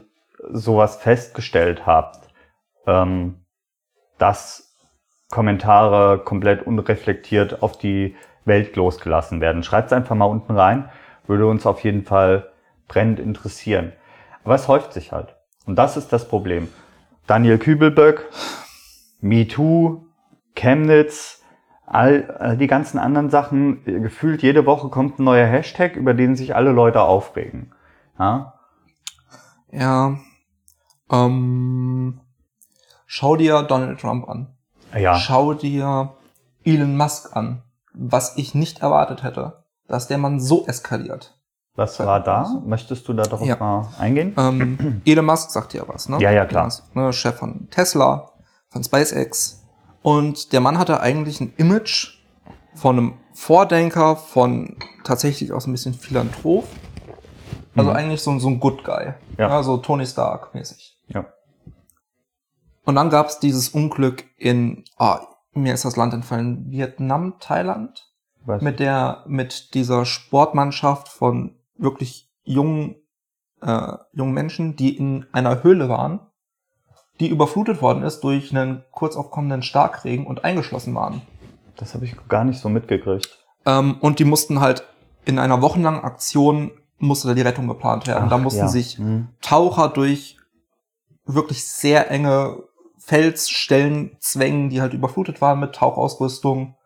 [0.52, 2.28] sowas festgestellt habt,
[2.86, 3.44] ähm,
[4.18, 4.74] dass
[5.30, 8.14] Kommentare komplett unreflektiert auf die
[8.44, 9.62] Welt losgelassen werden.
[9.62, 10.90] Schreibt es einfach mal unten rein,
[11.30, 12.50] würde uns auf jeden Fall
[12.88, 13.92] brennend interessieren.
[14.44, 15.36] Aber es häuft sich halt.
[15.64, 16.68] Und das ist das Problem.
[17.26, 18.28] Daniel Kübelböck,
[19.20, 20.04] MeToo,
[20.56, 21.42] Chemnitz,
[21.86, 26.34] all, all die ganzen anderen Sachen, gefühlt jede Woche kommt ein neuer Hashtag, über den
[26.34, 27.72] sich alle Leute aufregen.
[28.18, 28.54] Ja?
[29.70, 30.18] Ja.
[31.10, 32.20] Ähm,
[33.06, 34.56] schau dir Donald Trump an.
[34.98, 36.14] Ja, Schau dir
[36.64, 37.62] Elon Musk an.
[37.92, 39.59] Was ich nicht erwartet hätte,
[39.90, 41.36] dass der Mann so eskaliert.
[41.76, 42.60] was war da?
[42.66, 43.56] Möchtest du da darauf Ja.
[43.56, 44.34] mal eingehen?
[44.36, 46.18] Ähm, Elon Musk sagt ja was, ne?
[46.20, 46.64] Ja, ja, klar.
[46.64, 48.30] Musk, ne, Chef von Tesla,
[48.68, 49.62] von SpaceX.
[50.02, 52.18] Und der Mann hatte eigentlich ein Image
[52.74, 56.66] von einem Vordenker, von tatsächlich auch so ein bisschen Philanthrop.
[57.76, 57.96] Also Mhm.
[57.96, 59.14] eigentlich so, ein- so ein Good Guy.
[59.38, 59.48] Ja.
[59.48, 59.62] Ja.
[59.62, 60.98] so Tony Stark mäßig.
[61.08, 61.24] Ja.
[62.84, 65.20] Und dann gab es dieses Unglück in, ah,
[65.52, 68.09] mir ist das Land entfallen, Vietnam, Thailand,
[68.44, 68.62] Was?
[68.62, 72.96] mit der, mit dieser Sportmannschaft von wirklich jungen,
[73.60, 76.20] äh, jungen Menschen, die in einer Höhle waren,
[77.20, 81.22] die überflutet worden ist durch einen kurz aufkommenden Starkregen und eingeschlossen waren.
[81.76, 83.28] Das habe ich gar nicht so mitgekriegt.
[83.66, 84.84] Ähm, und die mussten halt
[85.26, 88.28] in einer wochenlangen Aktion musste da die Rettung geplant werden.
[88.28, 88.68] da Ach, mussten ja.
[88.68, 89.28] sich Hm.
[89.40, 90.36] Taucher durch
[91.24, 92.62] wirklich sehr enge
[92.98, 96.76] Felsstellen zwängen, die halt überflutet waren mit Tauchausrüstung.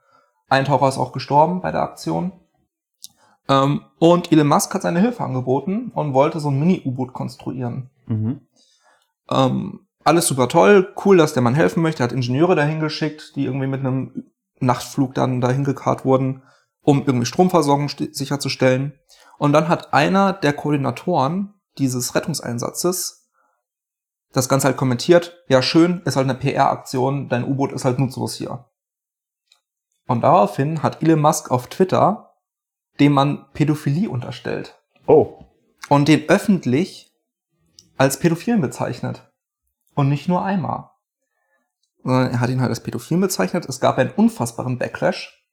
[0.54, 2.30] Ein Taucher ist auch gestorben bei der Aktion.
[3.48, 7.90] Ähm, und Elon Musk hat seine Hilfe angeboten und wollte so ein Mini-U-Boot konstruieren.
[8.06, 8.46] Mhm.
[9.28, 12.04] Ähm, alles super toll, cool, dass der Mann helfen möchte.
[12.04, 16.44] Er hat Ingenieure dahin geschickt, die irgendwie mit einem Nachtflug dann dahin gekarrt wurden,
[16.82, 18.92] um irgendwie Stromversorgung sicherzustellen.
[19.38, 23.28] Und dann hat einer der Koordinatoren dieses Rettungseinsatzes
[24.32, 25.36] das Ganze halt kommentiert.
[25.48, 28.66] Ja, schön, ist halt eine PR-Aktion, dein U-Boot ist halt nutzlos hier.
[30.06, 32.34] Und daraufhin hat Elon Musk auf Twitter
[33.00, 35.44] dem man Pädophilie unterstellt Oh,
[35.88, 37.12] und den öffentlich
[37.98, 39.30] als Pädophilen bezeichnet.
[39.94, 40.90] Und nicht nur einmal.
[42.02, 43.66] Sondern er hat ihn halt als Pädophilen bezeichnet.
[43.66, 45.46] Es gab einen unfassbaren Backlash.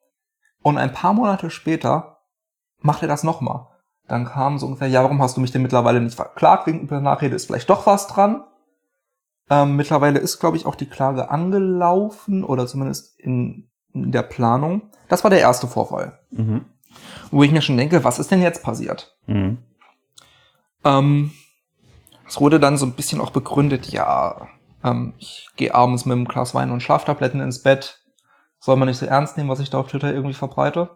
[0.64, 2.22] Und ein paar Monate später
[2.80, 3.68] macht er das nochmal.
[4.08, 7.02] Dann kam so ungefähr, ja, warum hast du mich denn mittlerweile nicht verklagt wegen übler
[7.02, 7.36] Nachrede?
[7.36, 8.44] Ist vielleicht doch was dran?
[9.50, 14.84] Ähm, mittlerweile ist, glaube ich, auch die Klage angelaufen oder zumindest in, in der Planung.
[15.08, 16.20] Das war der erste Vorfall.
[16.32, 16.66] mhm.
[17.32, 19.16] Wo ich mir schon denke, was ist denn jetzt passiert?
[19.26, 19.60] Mhm.
[20.84, 21.32] Ähm,
[22.28, 24.50] es wurde dann so ein bisschen auch begründet, ja,
[24.84, 28.02] ähm, ich gehe abends mit einem Glas Wein und Schlaftabletten ins Bett.
[28.60, 30.90] Soll man nicht so ernst nehmen, was ich da auf Twitter irgendwie verbreite.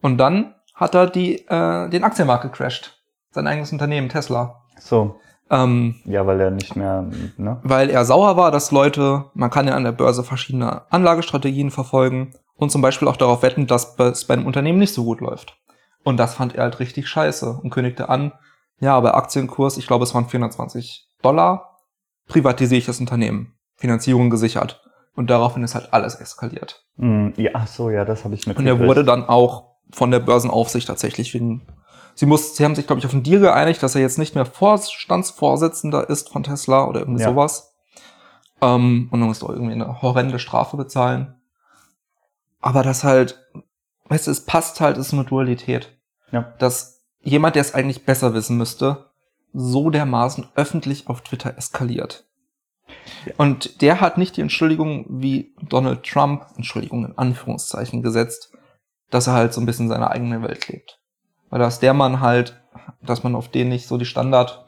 [0.00, 2.98] Und dann hat er die, äh, den Aktienmarkt gecrashed.
[3.30, 4.62] Sein eigenes Unternehmen, Tesla.
[4.78, 5.20] So,
[5.52, 7.60] Ähm, ja, weil er nicht mehr, ne?
[7.62, 12.32] weil er sauer war, dass Leute, man kann ja an der Börse verschiedene Anlagestrategien verfolgen
[12.56, 15.58] und zum Beispiel auch darauf wetten, dass es bei einem Unternehmen nicht so gut läuft.
[16.04, 18.32] Und das fand er halt richtig scheiße und kündigte an,
[18.80, 21.78] ja, aber Aktienkurs, ich glaube, es waren 420 Dollar,
[22.26, 24.82] privatisiere ich das Unternehmen, Finanzierung gesichert.
[25.14, 26.84] Und daraufhin ist halt alles eskaliert.
[26.96, 27.34] Mhm.
[27.36, 28.80] Ja, ach so, ja, das habe ich Und mitgekriegt.
[28.80, 31.66] er wurde dann auch von der Börsenaufsicht tatsächlich wegen.
[32.14, 34.34] Sie, muss, sie haben sich, glaube ich, auf einen Deal geeinigt, dass er jetzt nicht
[34.34, 37.30] mehr Vorstandsvorsitzender ist von Tesla oder irgendwie Ja.
[37.30, 37.74] sowas.
[38.60, 41.34] Ähm, und dann musste er irgendwie eine horrende Strafe bezahlen.
[42.64, 43.40] aber das halt,
[44.08, 45.98] weißt du, es passt halt, es ist eine Dualität.
[46.30, 46.52] Ja.
[46.60, 49.10] Dass jemand, der es eigentlich besser wissen müsste,
[49.52, 52.24] so dermaßen öffentlich auf Twitter eskaliert.
[53.36, 58.52] Und der hat nicht die Entschuldigung wie Donald Trump, Entschuldigung in Anführungszeichen gesetzt,
[59.10, 61.00] dass er halt so ein bisschen seine eigene Welt lebt.
[61.52, 62.58] Weil da ist der Mann halt,
[63.02, 64.64] dass man auf den nicht so die Standard,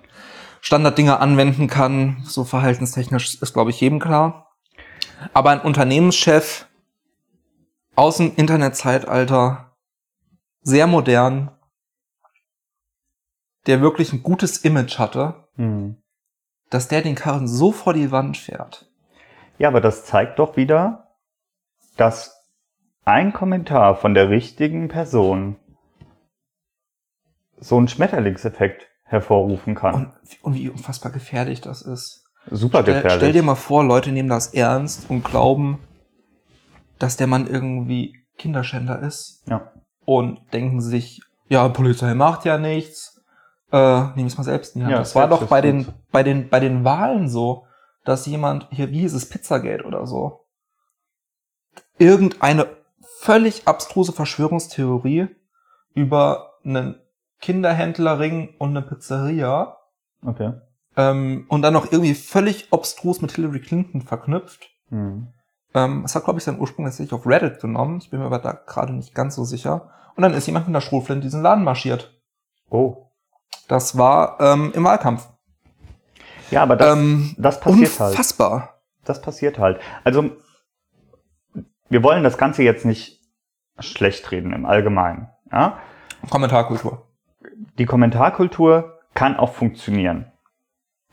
[0.61, 4.55] Standarddinge anwenden kann, so verhaltenstechnisch ist, glaube ich, jedem klar.
[5.33, 6.67] Aber ein Unternehmenschef
[7.97, 9.73] aus dem Internetzeitalter,
[10.61, 11.53] sehr modern,
[13.67, 15.97] der wirklich ein gutes Image hatte, Hm.
[16.69, 18.93] dass der den Karren so vor die Wand fährt.
[19.57, 21.17] Ja, aber das zeigt doch wieder,
[21.97, 22.47] dass
[23.07, 25.57] ein Kommentar von der richtigen Person
[27.65, 29.95] so einen Schmetterlingseffekt hervorrufen kann.
[29.95, 32.25] Und, und wie unfassbar gefährlich das ist.
[32.51, 33.17] Super Stell, gefährlich.
[33.17, 35.79] stell dir mal vor, Leute nehmen das ernst und glauben,
[36.99, 39.73] dass der Mann irgendwie Kinderschänder ist ja.
[40.05, 43.23] und denken sich, ja, Polizei macht ja nichts.
[43.73, 44.93] Äh, nehm es mal selbst in die Hand.
[44.93, 47.67] Ja, das war doch bei den, bei den, bei den Wahlen so,
[48.05, 50.45] dass jemand, hier, wie hieß es, Pizzagate oder so,
[51.99, 52.67] irgendeine
[53.21, 55.29] völlig abstruse Verschwörungstheorie
[55.95, 56.97] über einen
[57.41, 59.77] Kinderhändlerring und eine Pizzeria
[60.25, 60.53] Okay.
[60.97, 64.71] ähm, und dann noch irgendwie völlig obstrus mit Hillary Clinton verknüpft.
[64.89, 65.29] Hm.
[65.75, 67.99] Ähm, es hat, glaube ich, seinen Ursprung letztlich auf Reddit genommen.
[67.99, 69.91] Ich bin mir aber da gerade nicht ganz so sicher.
[70.17, 72.21] Und dann ist jemand mit einer Schrotflinte in diesen Laden marschiert.
[72.71, 73.09] Oh.
[73.69, 75.29] Das war ähm, im Wahlkampf.
[76.51, 78.11] Ja, aber das, ähm, das passiert halt.
[78.13, 78.81] unfassbar.
[79.05, 79.81] Das passiert halt.
[80.05, 80.31] Also,
[81.89, 83.21] wir wollen das Ganze jetzt nicht
[83.81, 85.29] schlecht reden im Allgemeinen.
[85.51, 85.79] Ja?
[86.31, 87.04] Kommentarkultur.
[87.79, 90.33] Die Kommentarkultur kann auch funktionieren.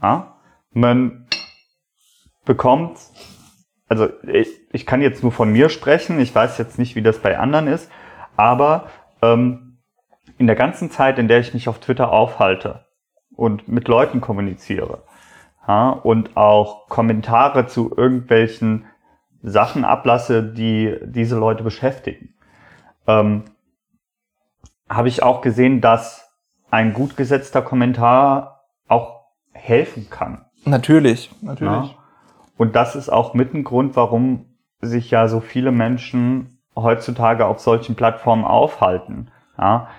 [0.02, 0.36] Ja?
[0.72, 1.28] Man
[2.46, 2.98] bekommt,
[3.88, 7.20] also ich, ich kann jetzt nur von mir sprechen, ich weiß jetzt nicht, wie das
[7.20, 7.92] bei anderen ist,
[8.36, 8.88] aber
[9.22, 9.80] ähm,
[10.38, 12.86] in der ganzen Zeit, in der ich mich auf Twitter aufhalte
[13.36, 15.04] und mit Leuten kommuniziere
[15.68, 18.86] ja, und auch Kommentare zu irgendwelchen
[19.44, 22.36] Sachen ablasse, die diese Leute beschäftigen,
[23.08, 23.46] ähm,
[24.90, 26.31] habe ich auch gesehen, dass
[26.72, 30.46] ein gut gesetzter Kommentar auch helfen kann.
[30.66, 31.92] Natürlich, natürlich.
[31.92, 31.96] Ja.
[32.58, 34.46] Und das ist auch mit ein Grund, warum
[34.82, 39.30] sich ja so viele Menschen heutzutage auf solchen Plattformen aufhalten.
[39.58, 39.90] Ja.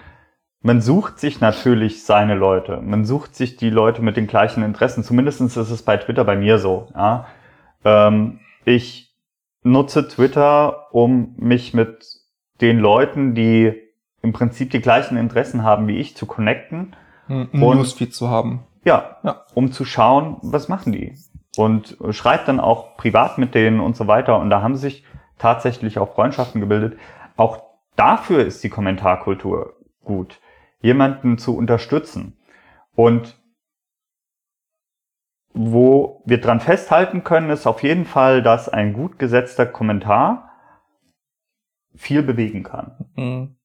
[0.63, 2.81] Man sucht sich natürlich seine Leute.
[2.81, 5.05] Man sucht sich die Leute mit den gleichen Interessen.
[5.05, 6.89] Zumindest ist es bei Twitter bei mir so.
[6.95, 7.27] Ja.
[7.85, 9.13] Ähm, ich
[9.63, 12.07] nutze Twitter, um mich mit
[12.61, 13.75] den Leuten, die
[14.23, 16.95] im Prinzip die gleichen Interessen haben wie ich, zu connecten.
[17.29, 18.65] Ein Und- Newsfeed zu haben.
[18.85, 19.45] Ja, Ja.
[19.55, 21.17] um zu schauen, was machen die.
[21.57, 24.39] Und schreibt dann auch privat mit denen und so weiter.
[24.39, 25.05] Und da haben sich
[25.39, 26.99] tatsächlich auch Freundschaften gebildet.
[27.37, 27.63] Auch
[27.97, 30.41] dafür ist die Kommentarkultur gut,
[30.81, 32.37] jemanden zu unterstützen.
[32.95, 33.37] Und
[35.55, 40.51] wo wir dran festhalten können, ist auf jeden Fall, dass ein gut gesetzter Kommentar
[41.95, 42.97] viel bewegen kann.
[43.17, 43.57] Mhm.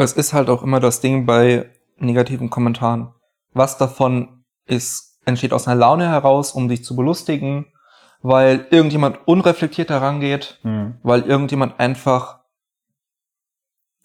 [0.00, 3.12] Es ist halt auch immer das Ding bei negativen Kommentaren.
[3.52, 7.66] Was davon ist, entsteht aus einer Laune heraus, um dich zu belustigen,
[8.22, 10.98] weil irgendjemand unreflektiert herangeht, Hm.
[11.02, 12.40] weil irgendjemand einfach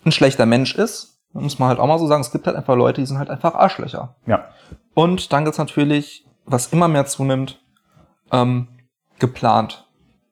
[0.04, 1.22] ein schlechter Mensch ist.
[1.34, 3.30] Muss man halt auch mal so sagen, es gibt halt einfach Leute, die sind halt
[3.30, 4.16] einfach Arschlöcher.
[4.26, 4.50] Ja,
[4.96, 7.60] Und dann gibt's natürlich, was immer mehr zunimmt,
[8.32, 8.68] ähm,
[9.20, 9.88] geplant.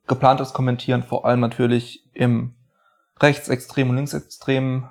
[0.08, 2.54] Geplantes Kommentieren, vor allem natürlich im
[3.20, 4.88] rechtsextremen und linksextremen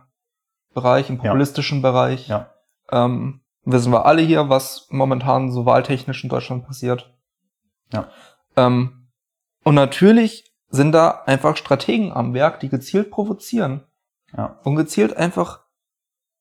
[0.73, 1.23] Bereich, im Ja.
[1.23, 2.27] populistischen Bereich.
[2.27, 2.49] ja,
[2.91, 7.13] Ähm, wissen wir alle hier, was momentan so wahltechnisch in Deutschland passiert.
[7.93, 8.09] Ja.
[8.57, 9.07] Ähm,
[9.63, 13.83] und natürlich sind da einfach Strategen am Werk, die gezielt provozieren
[14.35, 14.57] ja.
[14.63, 15.59] und gezielt einfach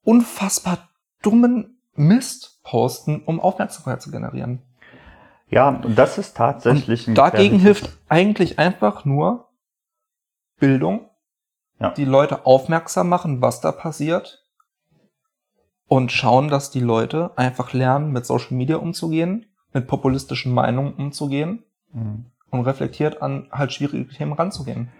[0.03, 0.88] unfassbar
[1.23, 4.62] dummen Mist posten, um Aufmerksamkeit zu generieren.
[5.49, 9.49] Ja, und das ist tatsächlich ein Und dagegen gefährliches- hilft eigentlich einfach nur
[10.59, 11.10] Bildung,
[11.81, 11.90] Ja.
[11.93, 14.45] die Leute aufmerksam machen, was da passiert
[15.87, 21.64] und schauen, dass die Leute einfach lernen, mit Social Media umzugehen, mit populistischen Meinungen umzugehen
[21.93, 22.27] Mhm.
[22.51, 24.90] und reflektiert an halt schwierige Themen ranzugehen.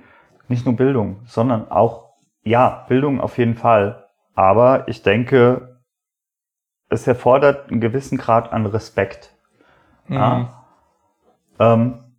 [0.49, 4.09] nicht nur Bildung, sondern auch, ja, Bildung auf jeden Fall.
[4.35, 5.81] Aber ich denke,
[6.89, 9.33] es erfordert einen gewissen Grad an Respekt.
[10.09, 10.15] Mhm.
[10.17, 10.65] Ja.
[11.61, 12.17] Ähm,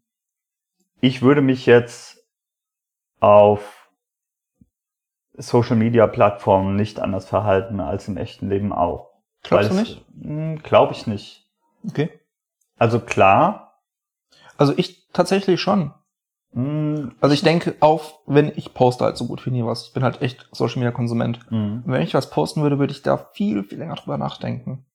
[1.02, 2.26] ich würde mich jetzt
[3.20, 3.81] auf
[5.34, 9.10] Social Media Plattformen nicht anders verhalten als im echten Leben auch.
[9.44, 10.64] Glaubst du nicht?
[10.64, 11.48] Glaube ich nicht.
[11.88, 12.10] Okay.
[12.78, 13.80] Also klar,
[14.58, 15.94] Also ich tatsächlich schon.
[16.54, 19.88] Mm, Also ich denke auf, wenn ich poste halt so gut wie nie was.
[19.88, 21.40] Ich bin halt echt Social Media Konsument.
[21.50, 24.86] Und wenn ich was posten würde, würde ich da viel, viel länger drüber nachdenken.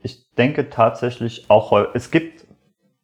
[0.00, 2.46] Ich denke tatsächlich auch, es gibt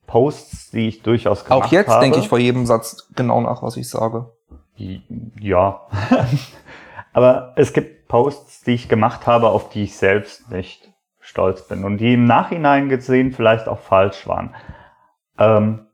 [0.06, 2.00] Posts, die ich durchaus gemacht Auch jetzt habe.
[2.02, 4.30] denke ich vor jedem Satz genau nach, was ich sage.
[4.76, 5.82] Ja.
[7.12, 11.84] Aber es gibt Posts, die ich gemacht habe, auf die ich selbst nicht stolz bin
[11.84, 14.54] und die im Nachhinein gesehen vielleicht auch falsch waren.
[15.38, 15.86] Ähm,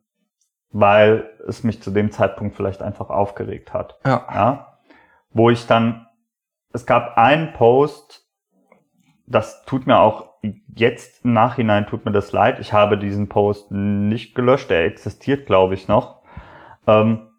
[0.73, 3.99] weil es mich zu dem Zeitpunkt vielleicht einfach aufgeregt hat.
[4.05, 4.27] Ja.
[4.33, 4.79] Ja.
[5.31, 6.07] Wo ich dann,
[6.73, 8.29] es gab einen Post,
[9.27, 10.31] das tut mir auch
[10.75, 12.59] jetzt im Nachhinein tut mir das leid.
[12.61, 14.71] Ich habe diesen Post nicht gelöscht.
[14.71, 16.23] Er existiert, glaube ich, noch.
[16.87, 17.30] Ähm,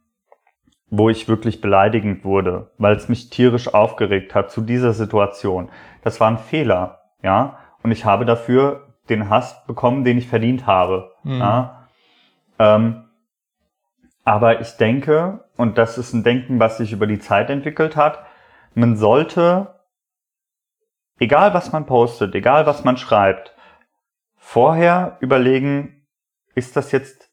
[0.91, 5.69] wo ich wirklich beleidigend wurde, weil es mich tierisch aufgeregt hat zu dieser Situation.
[6.03, 7.57] Das war ein Fehler, ja.
[7.81, 11.13] Und ich habe dafür den Hass bekommen, den ich verdient habe.
[11.23, 11.39] Hm.
[11.39, 11.87] Ja.
[12.59, 13.05] Ähm,
[14.25, 18.25] aber ich denke, und das ist ein Denken, was sich über die Zeit entwickelt hat,
[18.73, 19.79] man sollte,
[21.19, 23.55] egal was man postet, egal was man schreibt,
[24.35, 26.05] vorher überlegen,
[26.53, 27.31] ist das jetzt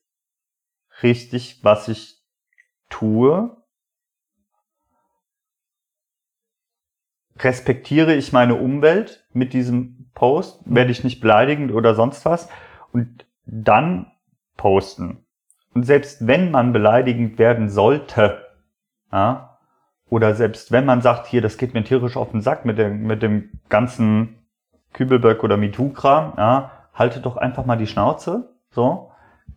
[1.03, 2.17] richtig, was ich
[2.88, 3.57] tue?
[7.38, 10.61] Respektiere ich meine Umwelt mit diesem Post?
[10.64, 12.48] Werde ich nicht beleidigend oder sonst was?
[12.92, 14.11] Und dann
[14.57, 15.24] posten.
[15.74, 18.44] Und selbst wenn man beleidigend werden sollte,
[19.12, 19.59] ja,
[20.11, 23.03] oder selbst wenn man sagt, hier, das geht mir tierisch auf den Sack mit dem,
[23.03, 24.38] mit dem ganzen
[24.92, 29.12] Kübelböck oder MeToo-Kram, ja, halte doch einfach mal die Schnauze, so.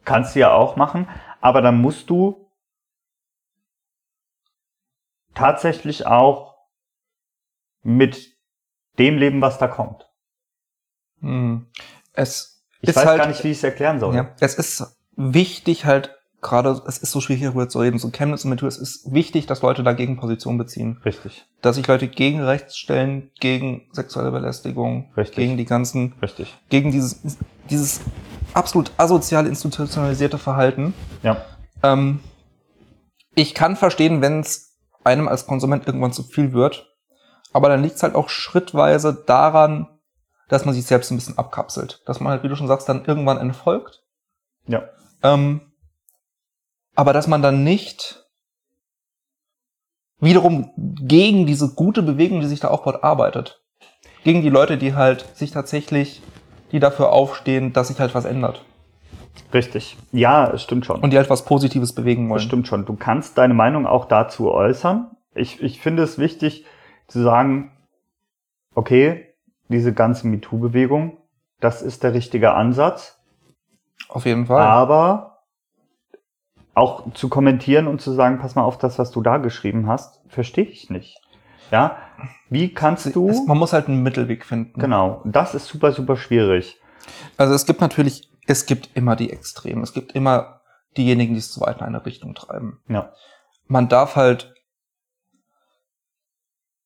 [0.06, 1.08] Kannst du ja auch machen,
[1.41, 2.40] aber dann musst du
[5.41, 6.56] tatsächlich auch
[7.84, 8.38] mit
[8.99, 10.08] dem leben, was da kommt.
[11.21, 11.67] Hm.
[12.13, 14.15] Es Ich ist weiß halt, gar nicht, wie ich es erklären soll.
[14.15, 18.43] Ja, es ist wichtig halt, gerade, es ist so schwierig darüber zu reden, so Chemnitz
[18.43, 20.99] und MeToo, es ist wichtig, dass Leute dagegen Position beziehen.
[21.06, 25.36] Richtig, Dass sich Leute gegen Rechts stellen, gegen sexuelle Belästigung, Richtig.
[25.38, 26.58] gegen die ganzen, richtig.
[26.69, 27.21] gegen dieses,
[27.69, 28.01] dieses
[28.54, 30.93] absolut asozial institutionalisierte Verhalten.
[31.23, 31.45] Ja,
[31.84, 32.19] Ähm,
[33.36, 34.70] ich kann verstehen, wenn es
[35.04, 36.96] einem als Konsument irgendwann zu viel wird,
[37.54, 39.88] aber dann liegt es halt auch schrittweise daran,
[40.48, 42.02] dass man sich selbst ein bisschen abkapselt.
[42.06, 44.04] Dass man halt, wie du schon sagst, dann irgendwann entfolgt.
[44.68, 44.84] ja,
[45.24, 45.62] Ähm,
[46.96, 48.26] aber dass man dann nicht
[50.20, 53.62] wiederum gegen diese gute Bewegung, die sich da aufbaut, arbeitet.
[54.24, 56.22] Gegen die Leute, die halt sich tatsächlich,
[56.72, 58.64] die dafür aufstehen, dass sich halt was ändert.
[59.54, 59.98] Richtig.
[60.12, 61.02] Ja, es stimmt schon.
[61.02, 62.38] Und die halt was Positives bewegen wollen.
[62.38, 62.86] Das stimmt schon.
[62.86, 65.12] Du kannst deine Meinung auch dazu äußern.
[65.34, 66.65] Ich, ich finde es wichtig
[67.08, 67.72] zu sagen,
[68.76, 69.34] okay,
[69.70, 71.17] diese ganze MeToo-Bewegung,
[71.60, 73.20] das ist der richtige Ansatz.
[74.10, 74.62] Auf jeden Fall.
[74.62, 75.32] Aber
[76.74, 80.22] auch zu kommentieren und zu sagen, pass mal auf, das, was du da geschrieben hast,
[80.28, 81.22] verstehe ich nicht.
[81.70, 81.98] Ja,
[82.50, 84.80] wie kannst du, man muss halt einen Mittelweg finden.
[84.80, 86.80] genau, das ist super, super schwierig.
[87.38, 89.84] Also es gibt natürlich, es gibt immer die Extremen.
[89.84, 90.62] Es gibt immer
[90.98, 92.82] diejenigen, die es zu weit in eine Richtung treiben.
[92.88, 93.14] Ja,
[93.68, 94.54] Man darf halt,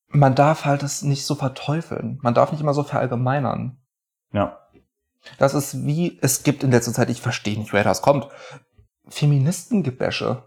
[0.07, 2.19] man darf halt es nicht so verteufeln.
[2.21, 3.77] Man darf nicht immer so verallgemeinern.
[4.31, 4.59] ja,
[5.37, 8.27] Das ist wie, es gibt in letzter Zeit, ich verstehe nicht, woher das kommt,
[9.07, 10.43] Feministengebäsche.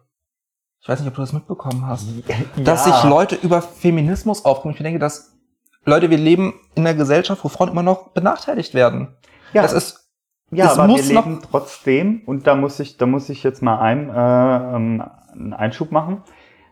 [0.80, 2.06] Ich weiß nicht, ob du das mitbekommen hast.
[2.56, 2.92] Dass Ja.
[2.94, 4.72] sich Leute über Feminismus aufregen.
[4.76, 5.36] Ich denke, dass,
[5.84, 9.16] Leute, wir leben in einer Gesellschaft, wo Frauen immer noch benachteiligt werden.
[9.52, 10.07] ja, Das ist,
[10.50, 13.62] Ja, Es aber muss wir leben trotzdem, und da muss ich, da muss ich jetzt
[13.62, 16.22] mal ein, äh, ähm, einen Einschub machen.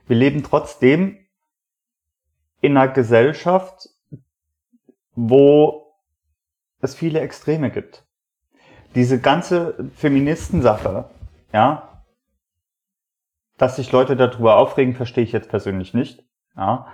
[0.07, 1.19] Wir leben trotzdem
[2.61, 3.91] in einer Gesellschaft,
[5.15, 5.95] wo
[6.81, 8.05] es viele Extreme gibt.
[8.95, 11.11] Diese ganze Feministensache,
[11.53, 12.03] ja,
[13.59, 16.25] dass sich Leute darüber aufregen, verstehe ich jetzt persönlich nicht.
[16.57, 16.87] Ja.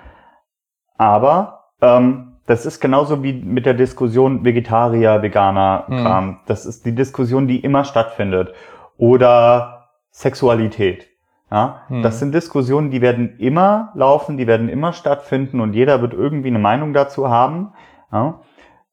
[0.96, 5.98] Aber ähm, das ist genauso wie mit der Diskussion Vegetarier, Veganer, Hm.
[5.98, 6.40] Kram.
[6.46, 8.52] Das ist die Diskussion, die immer stattfindet.
[8.96, 11.08] Oder Sexualität.
[11.50, 12.02] Ja, Hm.
[12.02, 16.48] das sind Diskussionen, die werden immer laufen, die werden immer stattfinden und jeder wird irgendwie
[16.48, 17.72] eine Meinung dazu haben.
[18.10, 18.40] Ja.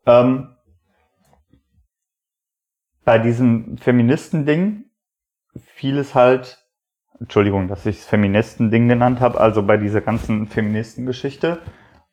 [0.06, 0.50] Ähm,
[3.06, 4.84] bei diesem Feministen-Ding
[5.58, 6.64] fiel es halt,
[7.20, 11.60] Entschuldigung, dass ich es Feministen-Ding genannt habe, also bei dieser ganzen Feministengeschichte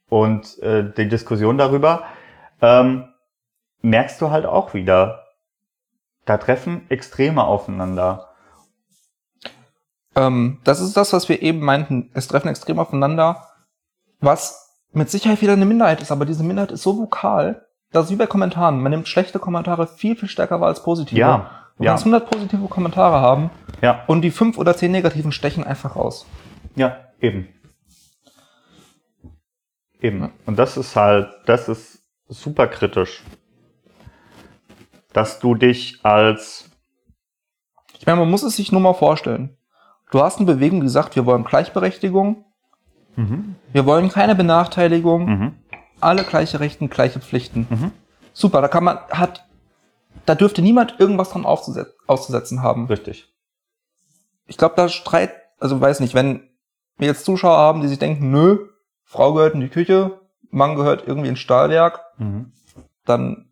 [0.09, 2.05] und äh, die Diskussion darüber,
[2.63, 3.05] ähm,
[3.83, 5.25] merkst du halt auch wieder,
[6.25, 8.29] da treffen Extreme aufeinander.
[10.15, 12.11] ähm, das ist das, was wir eben meinten.
[12.15, 13.47] Es treffen extrem aufeinander,
[14.21, 18.11] was mit Sicherheit wieder eine Minderheit ist, aber diese Minderheit ist so vokal, das ist
[18.11, 18.81] wie bei Kommentaren.
[18.83, 21.19] Man nimmt schlechte Kommentare viel, viel stärker wahr als positive.
[21.21, 21.91] Ja, Du Ja.
[21.91, 23.51] kannst 100 positive Kommentare haben
[23.83, 26.25] Ja, und die fünf oder zehn negativen stechen einfach raus.
[26.75, 27.49] ja, eben.
[30.07, 30.33] Eben.
[30.47, 33.23] Und das ist halt, das ist super kritisch.
[35.13, 36.71] Dass du dich als,
[37.99, 39.57] Ich meine, man muss es sich nur mal vorstellen.
[40.13, 42.45] Du hast eine Bewegung, die sagt, wir wollen Gleichberechtigung,
[43.17, 45.55] mhm, wir wollen keine Benachteiligung, mhm,
[46.01, 47.67] alle gleiche Rechten, gleiche Pflichten.
[47.69, 47.93] mhm,
[48.33, 49.47] Super, da kann man, hat,
[50.27, 52.87] da dürfte niemand irgendwas dran auszusetzen haben.
[52.87, 53.33] richtig.
[54.47, 56.49] Ich glaube, da Streit, also weiß nicht, wenn
[56.99, 58.69] wir jetzt Zuschauer haben, die sich denken, nö,
[59.07, 62.53] Frau gehört in die Küche, Mann gehört irgendwie ins Stahlwerk, Mhm.
[63.05, 63.47] dann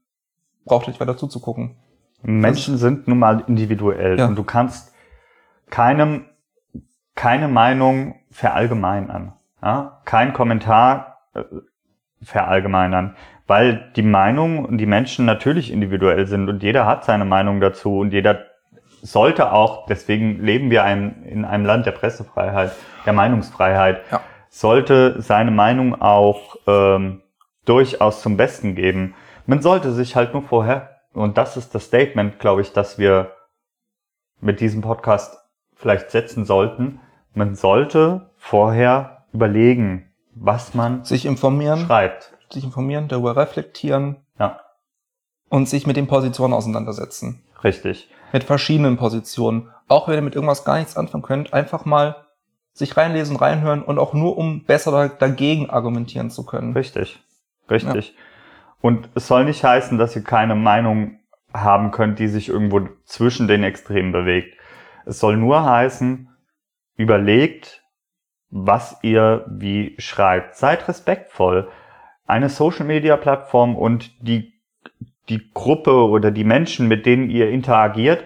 [0.65, 1.77] braucht ihr nicht weiter zuzugucken.
[2.23, 4.27] Menschen sind nun mal individuell Ja.
[4.27, 4.95] und du kannst
[5.71, 6.27] keinem,
[7.15, 9.33] keine Meinung verallgemeinern.
[9.63, 10.01] Ja?
[10.05, 11.43] Kein Kommentar äh,
[12.23, 17.61] verallgemeinern, weil die Meinung und die Menschen natürlich individuell sind und jeder hat seine Meinung
[17.61, 18.45] dazu und jeder
[19.03, 22.73] sollte auch, deswegen leben wir ein, in einem Land der Pressefreiheit,
[23.05, 24.21] der Meinungsfreiheit, Ja.
[24.59, 27.23] Sollte seine Meinung auch ähm,
[27.65, 29.15] durchaus zum Besten geben.
[29.47, 33.33] Man sollte sich halt nur vorher, und das ist das Statement, glaube ich, dass wir
[34.41, 35.37] mit diesem Podcast
[35.75, 37.01] vielleicht setzen sollten,
[37.35, 42.33] man sollte vorher überlegen, was man Sich informieren, schreibt.
[42.51, 44.61] sich informieren, darüber reflektieren Ja,
[45.49, 47.43] und sich mit den Positionen auseinandersetzen.
[47.65, 48.09] richtig.
[48.33, 49.71] Mit verschiedenen Positionen.
[49.89, 52.24] Auch wenn ihr mit irgendwas gar nichts anfangen könnt, einfach mal
[52.75, 56.75] sich reinlesen, reinhören und auch nur um besser da- dagegen argumentieren zu können.
[56.75, 57.21] Richtig.
[57.71, 58.15] Richtig.
[58.83, 61.19] Und es soll nicht heißen, dass ihr keine Meinung
[61.55, 64.59] haben könnt, die sich irgendwo zwischen den Extremen bewegt.
[65.07, 66.29] Es soll nur heißen,
[66.97, 67.83] überlegt,
[68.51, 70.57] was ihr wie schreibt.
[70.57, 71.69] Seid respektvoll.
[72.27, 74.53] Eine Social Media Plattform und die,
[75.29, 78.25] die Gruppe oder die Menschen, mit denen ihr interagiert,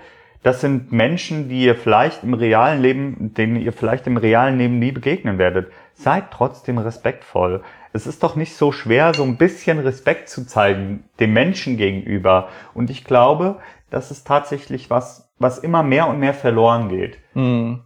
[0.49, 4.79] das sind Menschen, die ihr vielleicht im realen Leben, denen ihr vielleicht im realen Leben
[4.79, 5.71] nie begegnen werdet.
[5.93, 7.63] Seid trotzdem respektvoll.
[7.93, 12.49] Es ist doch nicht so schwer, so ein bisschen Respekt zu zeigen dem Menschen gegenüber.
[12.73, 13.59] Und ich glaube,
[13.91, 17.19] das ist tatsächlich was, was immer mehr und mehr verloren geht.
[17.35, 17.85] Hm.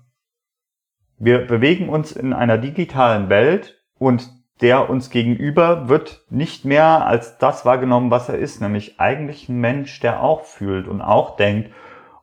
[1.18, 7.38] Wir bewegen uns in einer digitalen Welt und der uns gegenüber wird nicht mehr als
[7.38, 11.72] das wahrgenommen, was er ist, nämlich eigentlich ein Mensch, der auch fühlt und auch denkt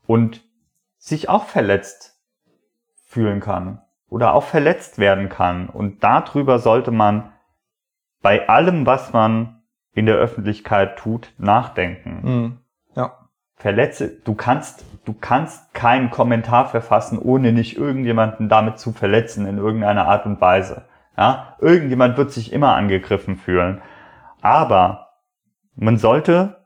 [0.10, 0.44] und
[0.98, 2.20] sich auch verletzt
[3.06, 3.80] fühlen kann
[4.10, 5.70] oder auch verletzt werden kann.
[5.70, 7.32] Und darüber sollte man
[8.24, 9.62] bei allem, was man
[9.94, 12.24] in der Öffentlichkeit tut, nachdenken.
[12.24, 12.58] Hm.
[12.96, 13.30] Ja.
[13.54, 19.60] Verletze, du kannst, du kannst keinen Kommentar verfassen, ohne nicht irgendjemanden damit zu verletzen in
[19.60, 20.86] irgendeiner Art und Weise.
[21.18, 23.84] Ja, irgendjemand wird sich immer angegriffen fühlen.
[24.42, 25.10] Aber
[25.76, 26.59] man sollte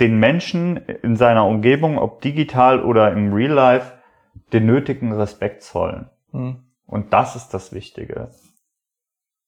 [0.00, 3.92] den Menschen in seiner Umgebung, ob digital oder im Real Life,
[4.52, 6.10] den nötigen Respekt zollen.
[6.32, 6.64] Hm.
[6.86, 8.30] Und das ist das Wichtige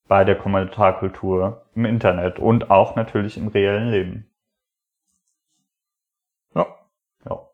[0.09, 4.31] bei der Kommentarkultur im Internet und auch natürlich im reellen Leben.
[6.55, 6.67] Ja.
[7.25, 7.49] Ja.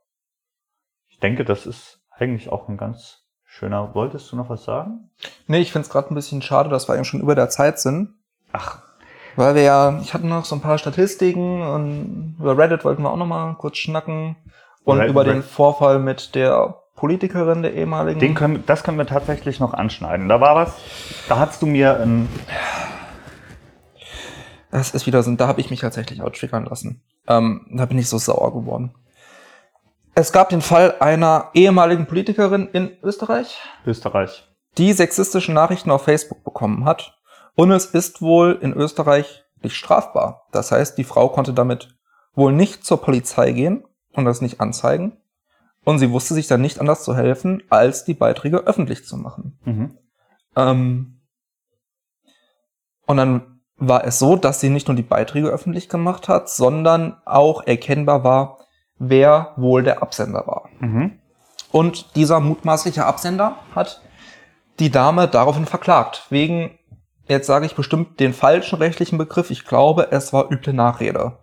[1.08, 3.94] Ich denke, das ist eigentlich auch ein ganz schöner.
[3.94, 5.10] Wolltest du noch was sagen?
[5.46, 7.78] Nee, ich finde es gerade ein bisschen schade, dass wir eben schon über der Zeit
[7.78, 8.14] sind.
[8.52, 8.82] Ach,
[9.36, 13.10] Weil wir ja, ich hatte noch so ein paar Statistiken und über Reddit wollten wir
[13.10, 14.36] auch noch mal kurz schnacken.
[14.84, 18.20] Und Reddit- über den Vorfall mit der Politikerin der ehemaligen.
[18.20, 20.28] den können, das können wir tatsächlich noch anschneiden.
[20.28, 20.74] Da war was,
[21.28, 22.28] da hast du mir ein,
[24.70, 27.02] Das ist wieder so, da habe ich mich tatsächlich outtriggern lassen.
[27.28, 28.94] Ähm, da bin ich so sauer geworden.
[30.14, 34.46] Es gab den Fall einer ehemaligen Politikerin in Österreich, Österreich.
[34.78, 37.18] die sexistische Nachrichten auf Facebook bekommen hat.
[37.54, 40.46] Und es ist wohl in Österreich nicht strafbar.
[40.52, 41.96] Das heißt, die Frau konnte damit
[42.34, 45.18] wohl nicht zur Polizei gehen und das nicht anzeigen.
[45.84, 49.58] Und sie wusste sich dann nicht anders zu helfen, als die Beiträge öffentlich zu machen.
[49.64, 49.98] Mhm.
[50.56, 51.20] Ähm,
[53.06, 57.20] und dann war es so, dass sie nicht nur die Beiträge öffentlich gemacht hat, sondern
[57.24, 58.58] auch erkennbar war,
[58.98, 60.68] wer wohl der Absender war.
[60.78, 61.18] Mhm.
[61.72, 64.02] Und dieser mutmaßliche Absender hat
[64.78, 66.26] die Dame daraufhin verklagt.
[66.30, 66.78] Wegen,
[67.32, 71.38] jetzt sage ich bestimmt den falschen rechtlichen Begriff, ich glaube, es war üble Nachrede.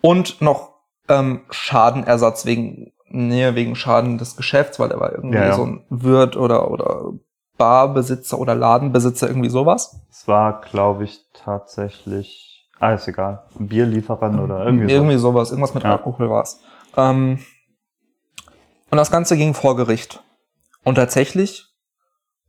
[0.00, 0.70] Und noch
[1.08, 5.54] ähm, Schadenersatz wegen, nee, wegen Schaden des Geschäfts, weil er war irgendwie Ja, ja.
[5.54, 7.12] so ein Wirt oder, oder
[7.58, 10.00] Barbesitzer oder Ladenbesitzer, irgendwie sowas.
[10.10, 15.84] Es war, glaube ich, tatsächlich, ah, ist egal, Bierlieferant oder irgendwie, Irgendwie sowas, irgendwas mit
[15.84, 15.92] Ja.
[15.92, 16.60] Alkohol war's.
[16.96, 17.38] Ähm,
[18.90, 20.22] und das Ganze ging vor Gericht.
[20.84, 21.66] Und tatsächlich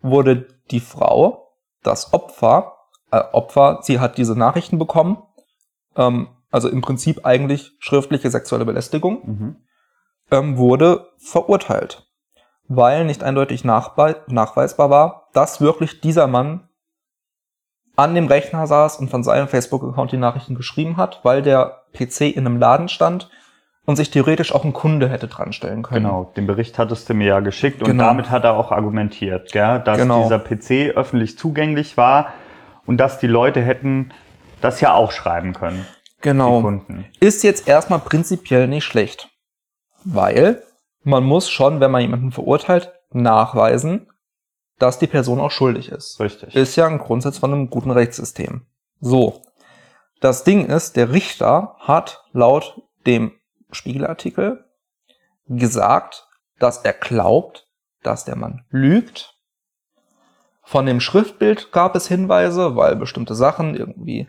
[0.02, 1.47] wurde die Frau,
[1.88, 2.74] das Opfer,
[3.12, 5.24] äh, Opfer, sie hat diese Nachrichten bekommen,
[5.96, 9.56] ähm, also im Prinzip eigentlich schriftliche sexuelle Belästigung, Mhm.
[10.32, 12.08] ähm, wurde verurteilt,
[12.68, 16.70] weil nicht eindeutig nachweisbar war, dass wirklich dieser Mann
[17.96, 22.30] an dem Rechner saß und von seinem Facebook-Account die Nachrichten geschrieben hat, weil der PC
[22.30, 23.30] in einem Laden stand
[23.88, 26.04] und sich theoretisch auch ein Kunde hätte dran stellen können.
[26.04, 28.04] Genau, den Bericht hattest du mir ja geschickt und Genau.
[28.04, 30.24] damit hat er auch argumentiert, gell, dass Genau.
[30.24, 32.34] dieser PC öffentlich zugänglich war
[32.86, 34.12] und dass die Leute hätten
[34.60, 35.88] das ja auch schreiben können,
[36.22, 36.62] Genau.
[36.62, 37.06] Kunden.
[37.22, 39.30] Ist jetzt erstmal prinzipiell nicht schlecht,
[40.04, 40.64] weil
[41.04, 44.10] man muss schon, wenn man jemanden verurteilt, nachweisen,
[44.80, 46.20] dass die Person auch schuldig ist.
[46.20, 46.54] Richtig.
[46.56, 48.66] Ist ja ein Grundsatz von einem guten Rechtssystem.
[49.00, 49.42] So.
[50.20, 53.32] Das Ding ist, der Richter hat laut dem
[53.72, 54.66] Spiegelartikel
[55.48, 56.28] gesagt,
[56.60, 57.68] dass er glaubt,
[58.04, 59.36] dass der Mann lügt.
[60.64, 64.28] Von dem Schriftbild gab es Hinweise, weil bestimmte Sachen irgendwie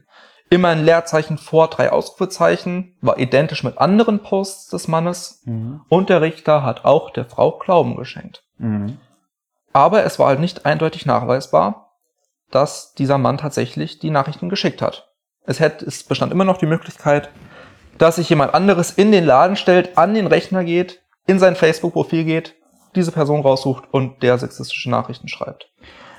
[0.50, 5.82] immer ein Leerzeichen vor drei Ausrufezeichen war identisch mit anderen Posts des Mannes Mhm.
[5.88, 8.44] und der Richter hat auch der Frau Glauben geschenkt.
[8.56, 8.98] Mhm.
[9.72, 11.92] Aber es war halt nicht eindeutig nachweisbar,
[12.50, 15.10] dass dieser Mann tatsächlich die Nachrichten geschickt hat.
[15.44, 17.30] Es, hätte, es bestand immer noch die Möglichkeit,
[17.98, 22.24] dass sich jemand anderes in den Laden stellt, an den Rechner geht, in sein Facebook-Profil
[22.24, 22.54] geht,
[22.94, 25.70] diese Person raussucht und der sexistische Nachrichten schreibt.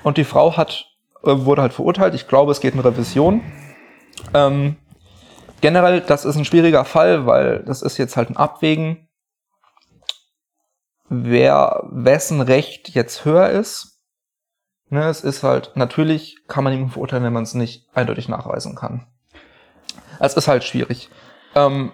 [0.02, 0.86] Und die Frau hat,
[1.24, 2.14] äh, wurde halt verurteilt.
[2.14, 3.42] Ich glaube, es geht in Revision.
[4.32, 4.76] Ähm,
[5.60, 9.08] generell, das ist ein schwieriger Fall, weil das ist jetzt halt ein Abwägen
[11.10, 14.00] wer wessen Recht jetzt höher ist.
[14.88, 18.74] Ne, es ist halt, natürlich kann man ihn verurteilen, wenn man es nicht eindeutig nachweisen
[18.74, 19.06] kann.
[20.18, 21.10] Es ist halt schwierig.
[21.54, 21.92] Ähm,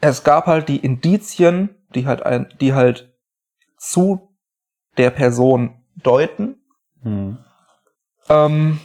[0.00, 3.14] es gab halt die Indizien, die halt ein, die halt
[3.78, 4.36] zu
[4.96, 6.62] der Person deuten.
[7.02, 7.38] Mhm.
[8.28, 8.80] Ähm,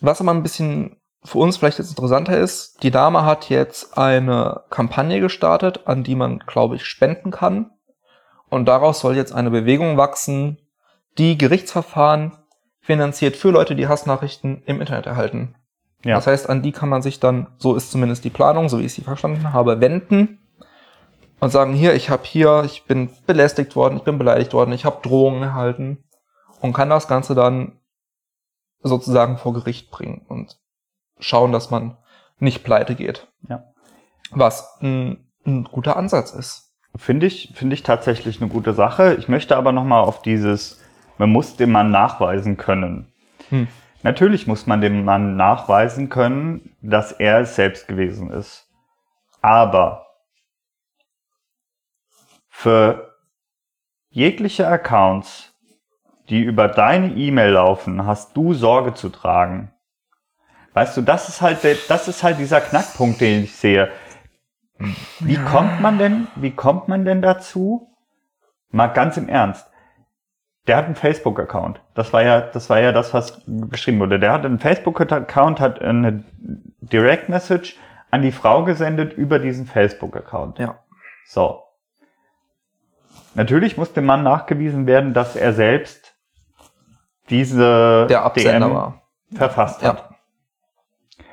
[0.00, 4.64] was aber ein bisschen für uns vielleicht jetzt interessanter ist, die Dame hat jetzt eine
[4.68, 7.70] Kampagne gestartet, an die man, glaube ich, spenden kann.
[8.50, 10.58] Und daraus soll jetzt eine Bewegung wachsen,
[11.16, 12.36] die Gerichtsverfahren
[12.80, 15.54] finanziert für Leute, die Hassnachrichten im Internet erhalten.
[16.04, 16.16] Ja.
[16.16, 18.84] Das heißt, an die kann man sich dann, so ist zumindest die Planung, so wie
[18.84, 20.38] ich sie verstanden habe, wenden
[21.40, 24.84] und sagen, hier, ich habe hier, ich bin belästigt worden, ich bin beleidigt worden, ich
[24.84, 26.04] habe Drohungen erhalten
[26.60, 27.80] und kann das Ganze dann
[28.82, 30.58] sozusagen vor Gericht bringen und
[31.18, 31.96] schauen, dass man
[32.38, 33.26] nicht pleite geht.
[33.48, 33.64] Ja.
[34.30, 36.72] Was ein, ein guter Ansatz ist.
[36.96, 39.14] Finde ich, finde ich tatsächlich eine gute Sache.
[39.14, 40.80] Ich möchte aber nochmal auf dieses,
[41.18, 43.12] man muss dem Mann nachweisen können.
[43.48, 43.68] Hm.
[44.04, 48.70] Natürlich muss man dem Mann nachweisen können, dass er es selbst gewesen ist.
[49.40, 50.06] Aber
[52.50, 53.16] für
[54.10, 55.54] jegliche Accounts,
[56.28, 59.72] die über deine E-Mail laufen, hast du Sorge zu tragen.
[60.74, 63.90] Weißt du, das ist halt, der, das ist halt dieser Knackpunkt, den ich sehe.
[65.20, 67.96] Wie kommt man denn, wie kommt man denn dazu?
[68.70, 69.66] Mal ganz im Ernst.
[70.66, 71.80] Der hat einen Facebook-Account.
[71.94, 74.18] Das war ja, das war ja das, was geschrieben wurde.
[74.18, 76.24] Der hat einen Facebook-Account, hat eine
[76.80, 77.76] Direct Message
[78.10, 80.58] an die Frau gesendet über diesen Facebook-Account.
[80.58, 80.78] Ja.
[81.26, 81.62] So.
[83.34, 86.14] Natürlich muss dem Mann nachgewiesen werden, dass er selbst
[87.28, 89.02] diese Der Absender DM war.
[89.34, 89.98] verfasst hat.
[89.98, 91.24] Ja.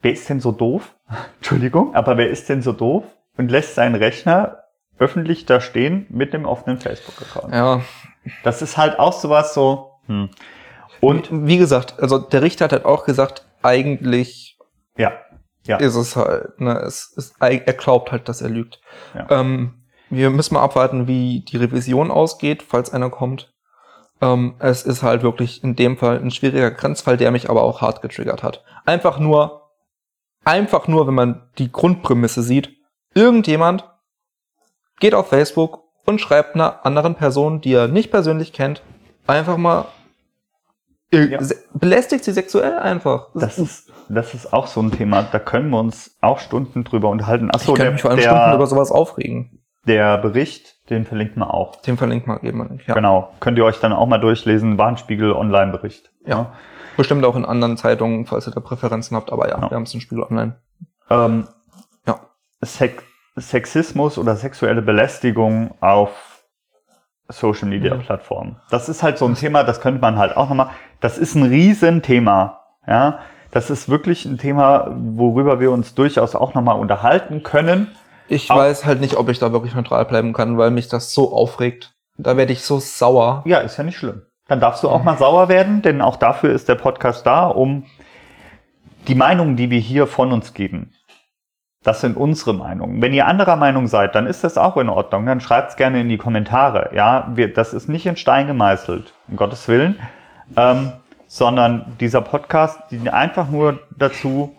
[0.00, 0.94] Wer ist denn so doof?
[1.36, 3.04] Entschuldigung, aber wer ist denn so doof
[3.36, 4.61] und lässt seinen Rechner
[4.98, 7.54] öffentlich da stehen mit dem offenen Facebook-Account?
[7.54, 7.80] Ja.
[8.44, 9.92] Das ist halt auch sowas so.
[10.06, 10.30] Hm.
[11.00, 14.58] Und Und wie gesagt, also der Richter hat halt auch gesagt, eigentlich
[14.96, 15.12] ja,
[15.66, 18.80] ja, ist es halt, ne, es ist, er glaubt halt, dass er lügt.
[19.14, 19.26] Ja.
[19.30, 23.52] Ähm, wir müssen mal abwarten, wie die Revision ausgeht, falls einer kommt.
[24.20, 27.80] Ähm, es ist halt wirklich in dem Fall ein schwieriger Grenzfall, der mich aber auch
[27.80, 28.62] hart getriggert hat.
[28.84, 29.70] Einfach nur,
[30.44, 32.76] einfach nur, wenn man die Grundprämisse sieht,
[33.14, 33.88] irgendjemand
[35.02, 38.82] geht auf Facebook und schreibt einer anderen Person, die er nicht persönlich kennt,
[39.26, 39.86] einfach mal
[41.12, 41.42] Ja.
[41.42, 43.28] se- belästigt sie sexuell einfach.
[43.34, 45.22] das ist, das ist auch so ein Thema.
[45.30, 47.50] Da können wir uns auch Stunden drüber unterhalten.
[47.50, 49.60] Achso, ich kann der, mich vor allem Stunden der, über sowas aufregen.
[49.86, 51.76] der Bericht, den verlinkt man auch.
[51.82, 52.80] Den verlinkt mal eben.
[52.86, 52.94] Ja.
[52.94, 53.32] Genau.
[53.40, 54.78] Könnt ihr euch dann auch mal durchlesen.
[54.78, 56.10] Warnspiegel Online-Bericht.
[56.24, 56.52] Ja.
[56.96, 59.70] Bestimmt auch in anderen Zeitungen, falls ihr da Präferenzen habt, aber ja, Ja.
[59.70, 60.56] wir haben es im Spiegel online.
[61.10, 61.48] Ähm,
[62.06, 62.20] Ja.
[62.62, 63.02] Sex
[63.36, 66.10] Sexismus oder sexuelle Belästigung auf
[67.28, 67.94] Social Media.
[67.94, 68.56] Plattformen.
[68.70, 70.70] Das ist halt so ein Thema, das könnte man halt auch nochmal,
[71.00, 73.20] das ist ein Riesenthema, ja.
[73.50, 77.94] Das ist wirklich ein Thema, worüber wir uns durchaus auch nochmal unterhalten können.
[78.28, 81.12] Ich Auch- weiß halt nicht, ob ich da wirklich neutral bleiben kann, weil mich das
[81.12, 81.92] so aufregt.
[82.16, 83.42] Da werde ich so sauer.
[83.44, 84.22] Ja, ist ja nicht schlimm.
[84.48, 87.84] Dann darfst du auch mal sauer werden, denn auch dafür ist der Podcast da, um
[89.06, 90.92] die Meinungen, die wir hier von uns geben,
[91.82, 93.02] Das sind unsere Meinungen.
[93.02, 95.26] Wenn ihr anderer Meinung seid, dann ist das auch in Ordnung.
[95.26, 96.90] Dann schreibt's gerne in die Kommentare.
[96.94, 99.98] Ja, wir, das ist nicht in Stein gemeißelt, um Gottes Willen,
[100.56, 100.92] ähm,
[101.26, 104.54] sondern dieser Podcast dient einfach nur dazu,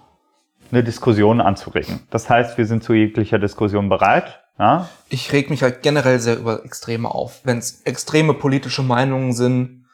[0.72, 2.02] eine Diskussion anzuregen.
[2.10, 4.42] Das heißt, wir sind zu jeglicher Diskussion bereit.
[4.60, 4.90] Ja?
[5.10, 7.42] Ich reg mich halt generell sehr über Extreme auf.
[7.44, 9.86] Wenn es extreme politische Meinungen sind,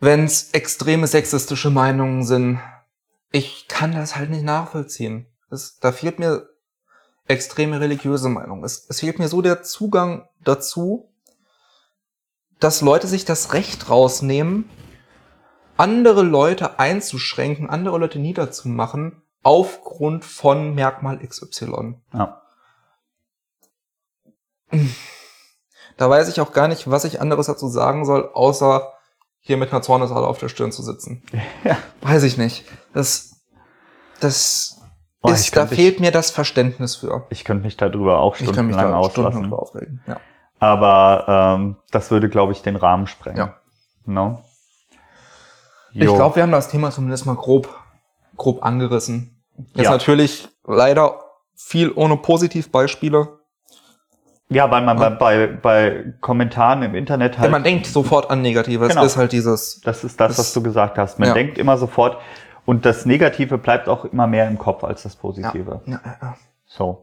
[0.00, 2.60] wenn es extreme sexistische Meinungen sind,
[3.32, 5.26] ich kann das halt nicht nachvollziehen.
[5.50, 6.48] Das, da fehlt mir
[7.26, 8.64] extreme religiöse Meinung.
[8.64, 11.12] Es, es fehlt mir so der Zugang dazu,
[12.58, 14.68] dass Leute sich das Recht rausnehmen,
[15.76, 22.00] andere Leute einzuschränken, andere Leute niederzumachen, aufgrund von Merkmal XY.
[22.12, 22.42] Ja.
[25.96, 28.92] Da weiß ich auch gar nicht, was ich anderes dazu sagen soll, außer
[29.40, 31.22] hier mit einer Zorneshalle auf der Stirn zu sitzen.
[31.64, 31.78] Ja.
[32.02, 32.64] Weiß ich nicht.
[32.92, 33.36] Das,
[34.20, 34.77] das
[35.24, 37.26] Ich ist, da fehlt mir das Verständnis für.
[37.30, 39.12] Ich könnte mich darüber auch Ich kann mich stundenlang da auslassen.
[39.12, 40.00] stundenlang drüber aufregen.
[40.06, 40.16] Ja.
[40.60, 43.38] Aber ähm, das würde, glaube ich, den Rahmen sprengen.
[43.38, 43.54] Ja.
[44.06, 44.42] No?
[45.92, 47.68] Ich glaube, wir haben das Thema zumindest mal grob,
[48.36, 49.42] grob angerissen.
[49.74, 49.90] Ist Ja.
[49.90, 51.20] natürlich leider
[51.56, 53.28] viel ohne Positivbeispiele.
[54.50, 58.88] Ja, weil man bei, bei, bei Kommentaren im Internet halt, man denkt sofort an Negatives.
[58.88, 59.04] Genau.
[59.04, 61.18] ist halt dieses, das ist das, was du gesagt hast.
[61.18, 61.34] Man Ja.
[61.34, 62.18] denkt immer sofort,
[62.68, 65.80] und das Negative bleibt auch immer mehr im Kopf als das Positive.
[65.86, 66.36] ja, ja, ja.
[66.66, 67.02] So.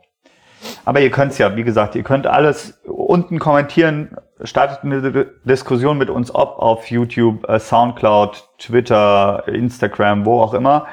[0.86, 6.12] Aber ihr könnt's ja, wie gesagt, ihr könnt alles unten kommentieren, startet eine Diskussion mit
[6.12, 10.86] uns, ob auf YouTube, äh, Soundcloud, Twitter, Instagram, wo auch immer.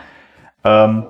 [0.65, 1.07] Ähm,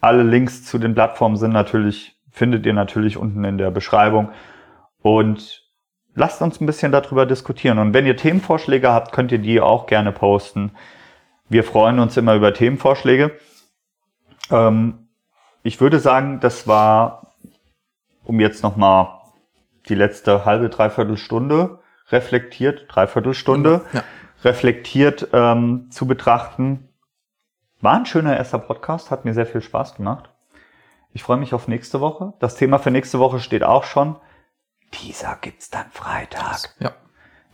[0.00, 4.28] alle Links zu den Plattformen sind natürlich, findet ihr natürlich unten in der Beschreibung.
[5.02, 5.64] Und
[6.14, 7.80] lasst uns ein bisschen darüber diskutieren.
[7.80, 10.70] Und wenn ihr Themenvorschläge habt, könnt ihr die auch gerne posten.
[11.50, 13.36] Wir freuen uns immer über Themenvorschläge.
[14.50, 15.08] Ähm,
[15.62, 17.34] ich würde sagen, das war,
[18.24, 19.20] um jetzt nochmal
[19.88, 24.04] die letzte halbe, dreiviertel Stunde reflektiert, Dreiviertelstunde Ja.
[24.44, 26.88] reflektiert ähm, zu betrachten.
[27.80, 30.30] War ein schöner erster Podcast, hat mir sehr viel Spaß gemacht.
[31.12, 32.34] Ich freue mich auf nächste Woche.
[32.38, 34.16] Das Thema für nächste Woche steht auch schon.
[35.02, 36.74] Dieser gibt's dann Freitag.
[36.78, 36.92] ja.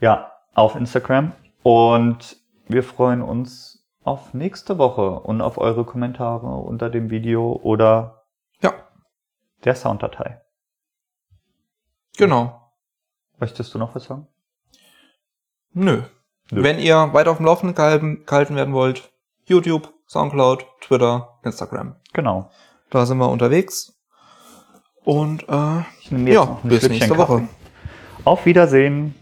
[0.01, 1.33] Ja, auf Instagram.
[1.63, 2.37] Und
[2.69, 3.76] wir freuen uns
[4.07, 8.23] auf nächste Woche und auf eure Kommentare unter dem Video oder
[8.61, 8.73] Ja,
[9.65, 10.41] der Sounddatei.
[12.17, 12.63] genau.
[13.39, 14.27] Möchtest du noch was sagen?
[15.75, 16.03] Nö.
[16.51, 16.63] Nö.
[16.63, 19.11] Wenn ihr weiter auf dem Laufenden gehalten, werden wollt,
[19.45, 21.97] YouTube, Soundcloud, Twitter, Instagram.
[22.15, 22.51] Genau.
[22.89, 23.93] Da sind wir unterwegs.
[25.05, 27.47] Und äh, Ich nehme jetzt ja, bis nächste Woche.
[28.25, 29.15] Auf Wiedersehen.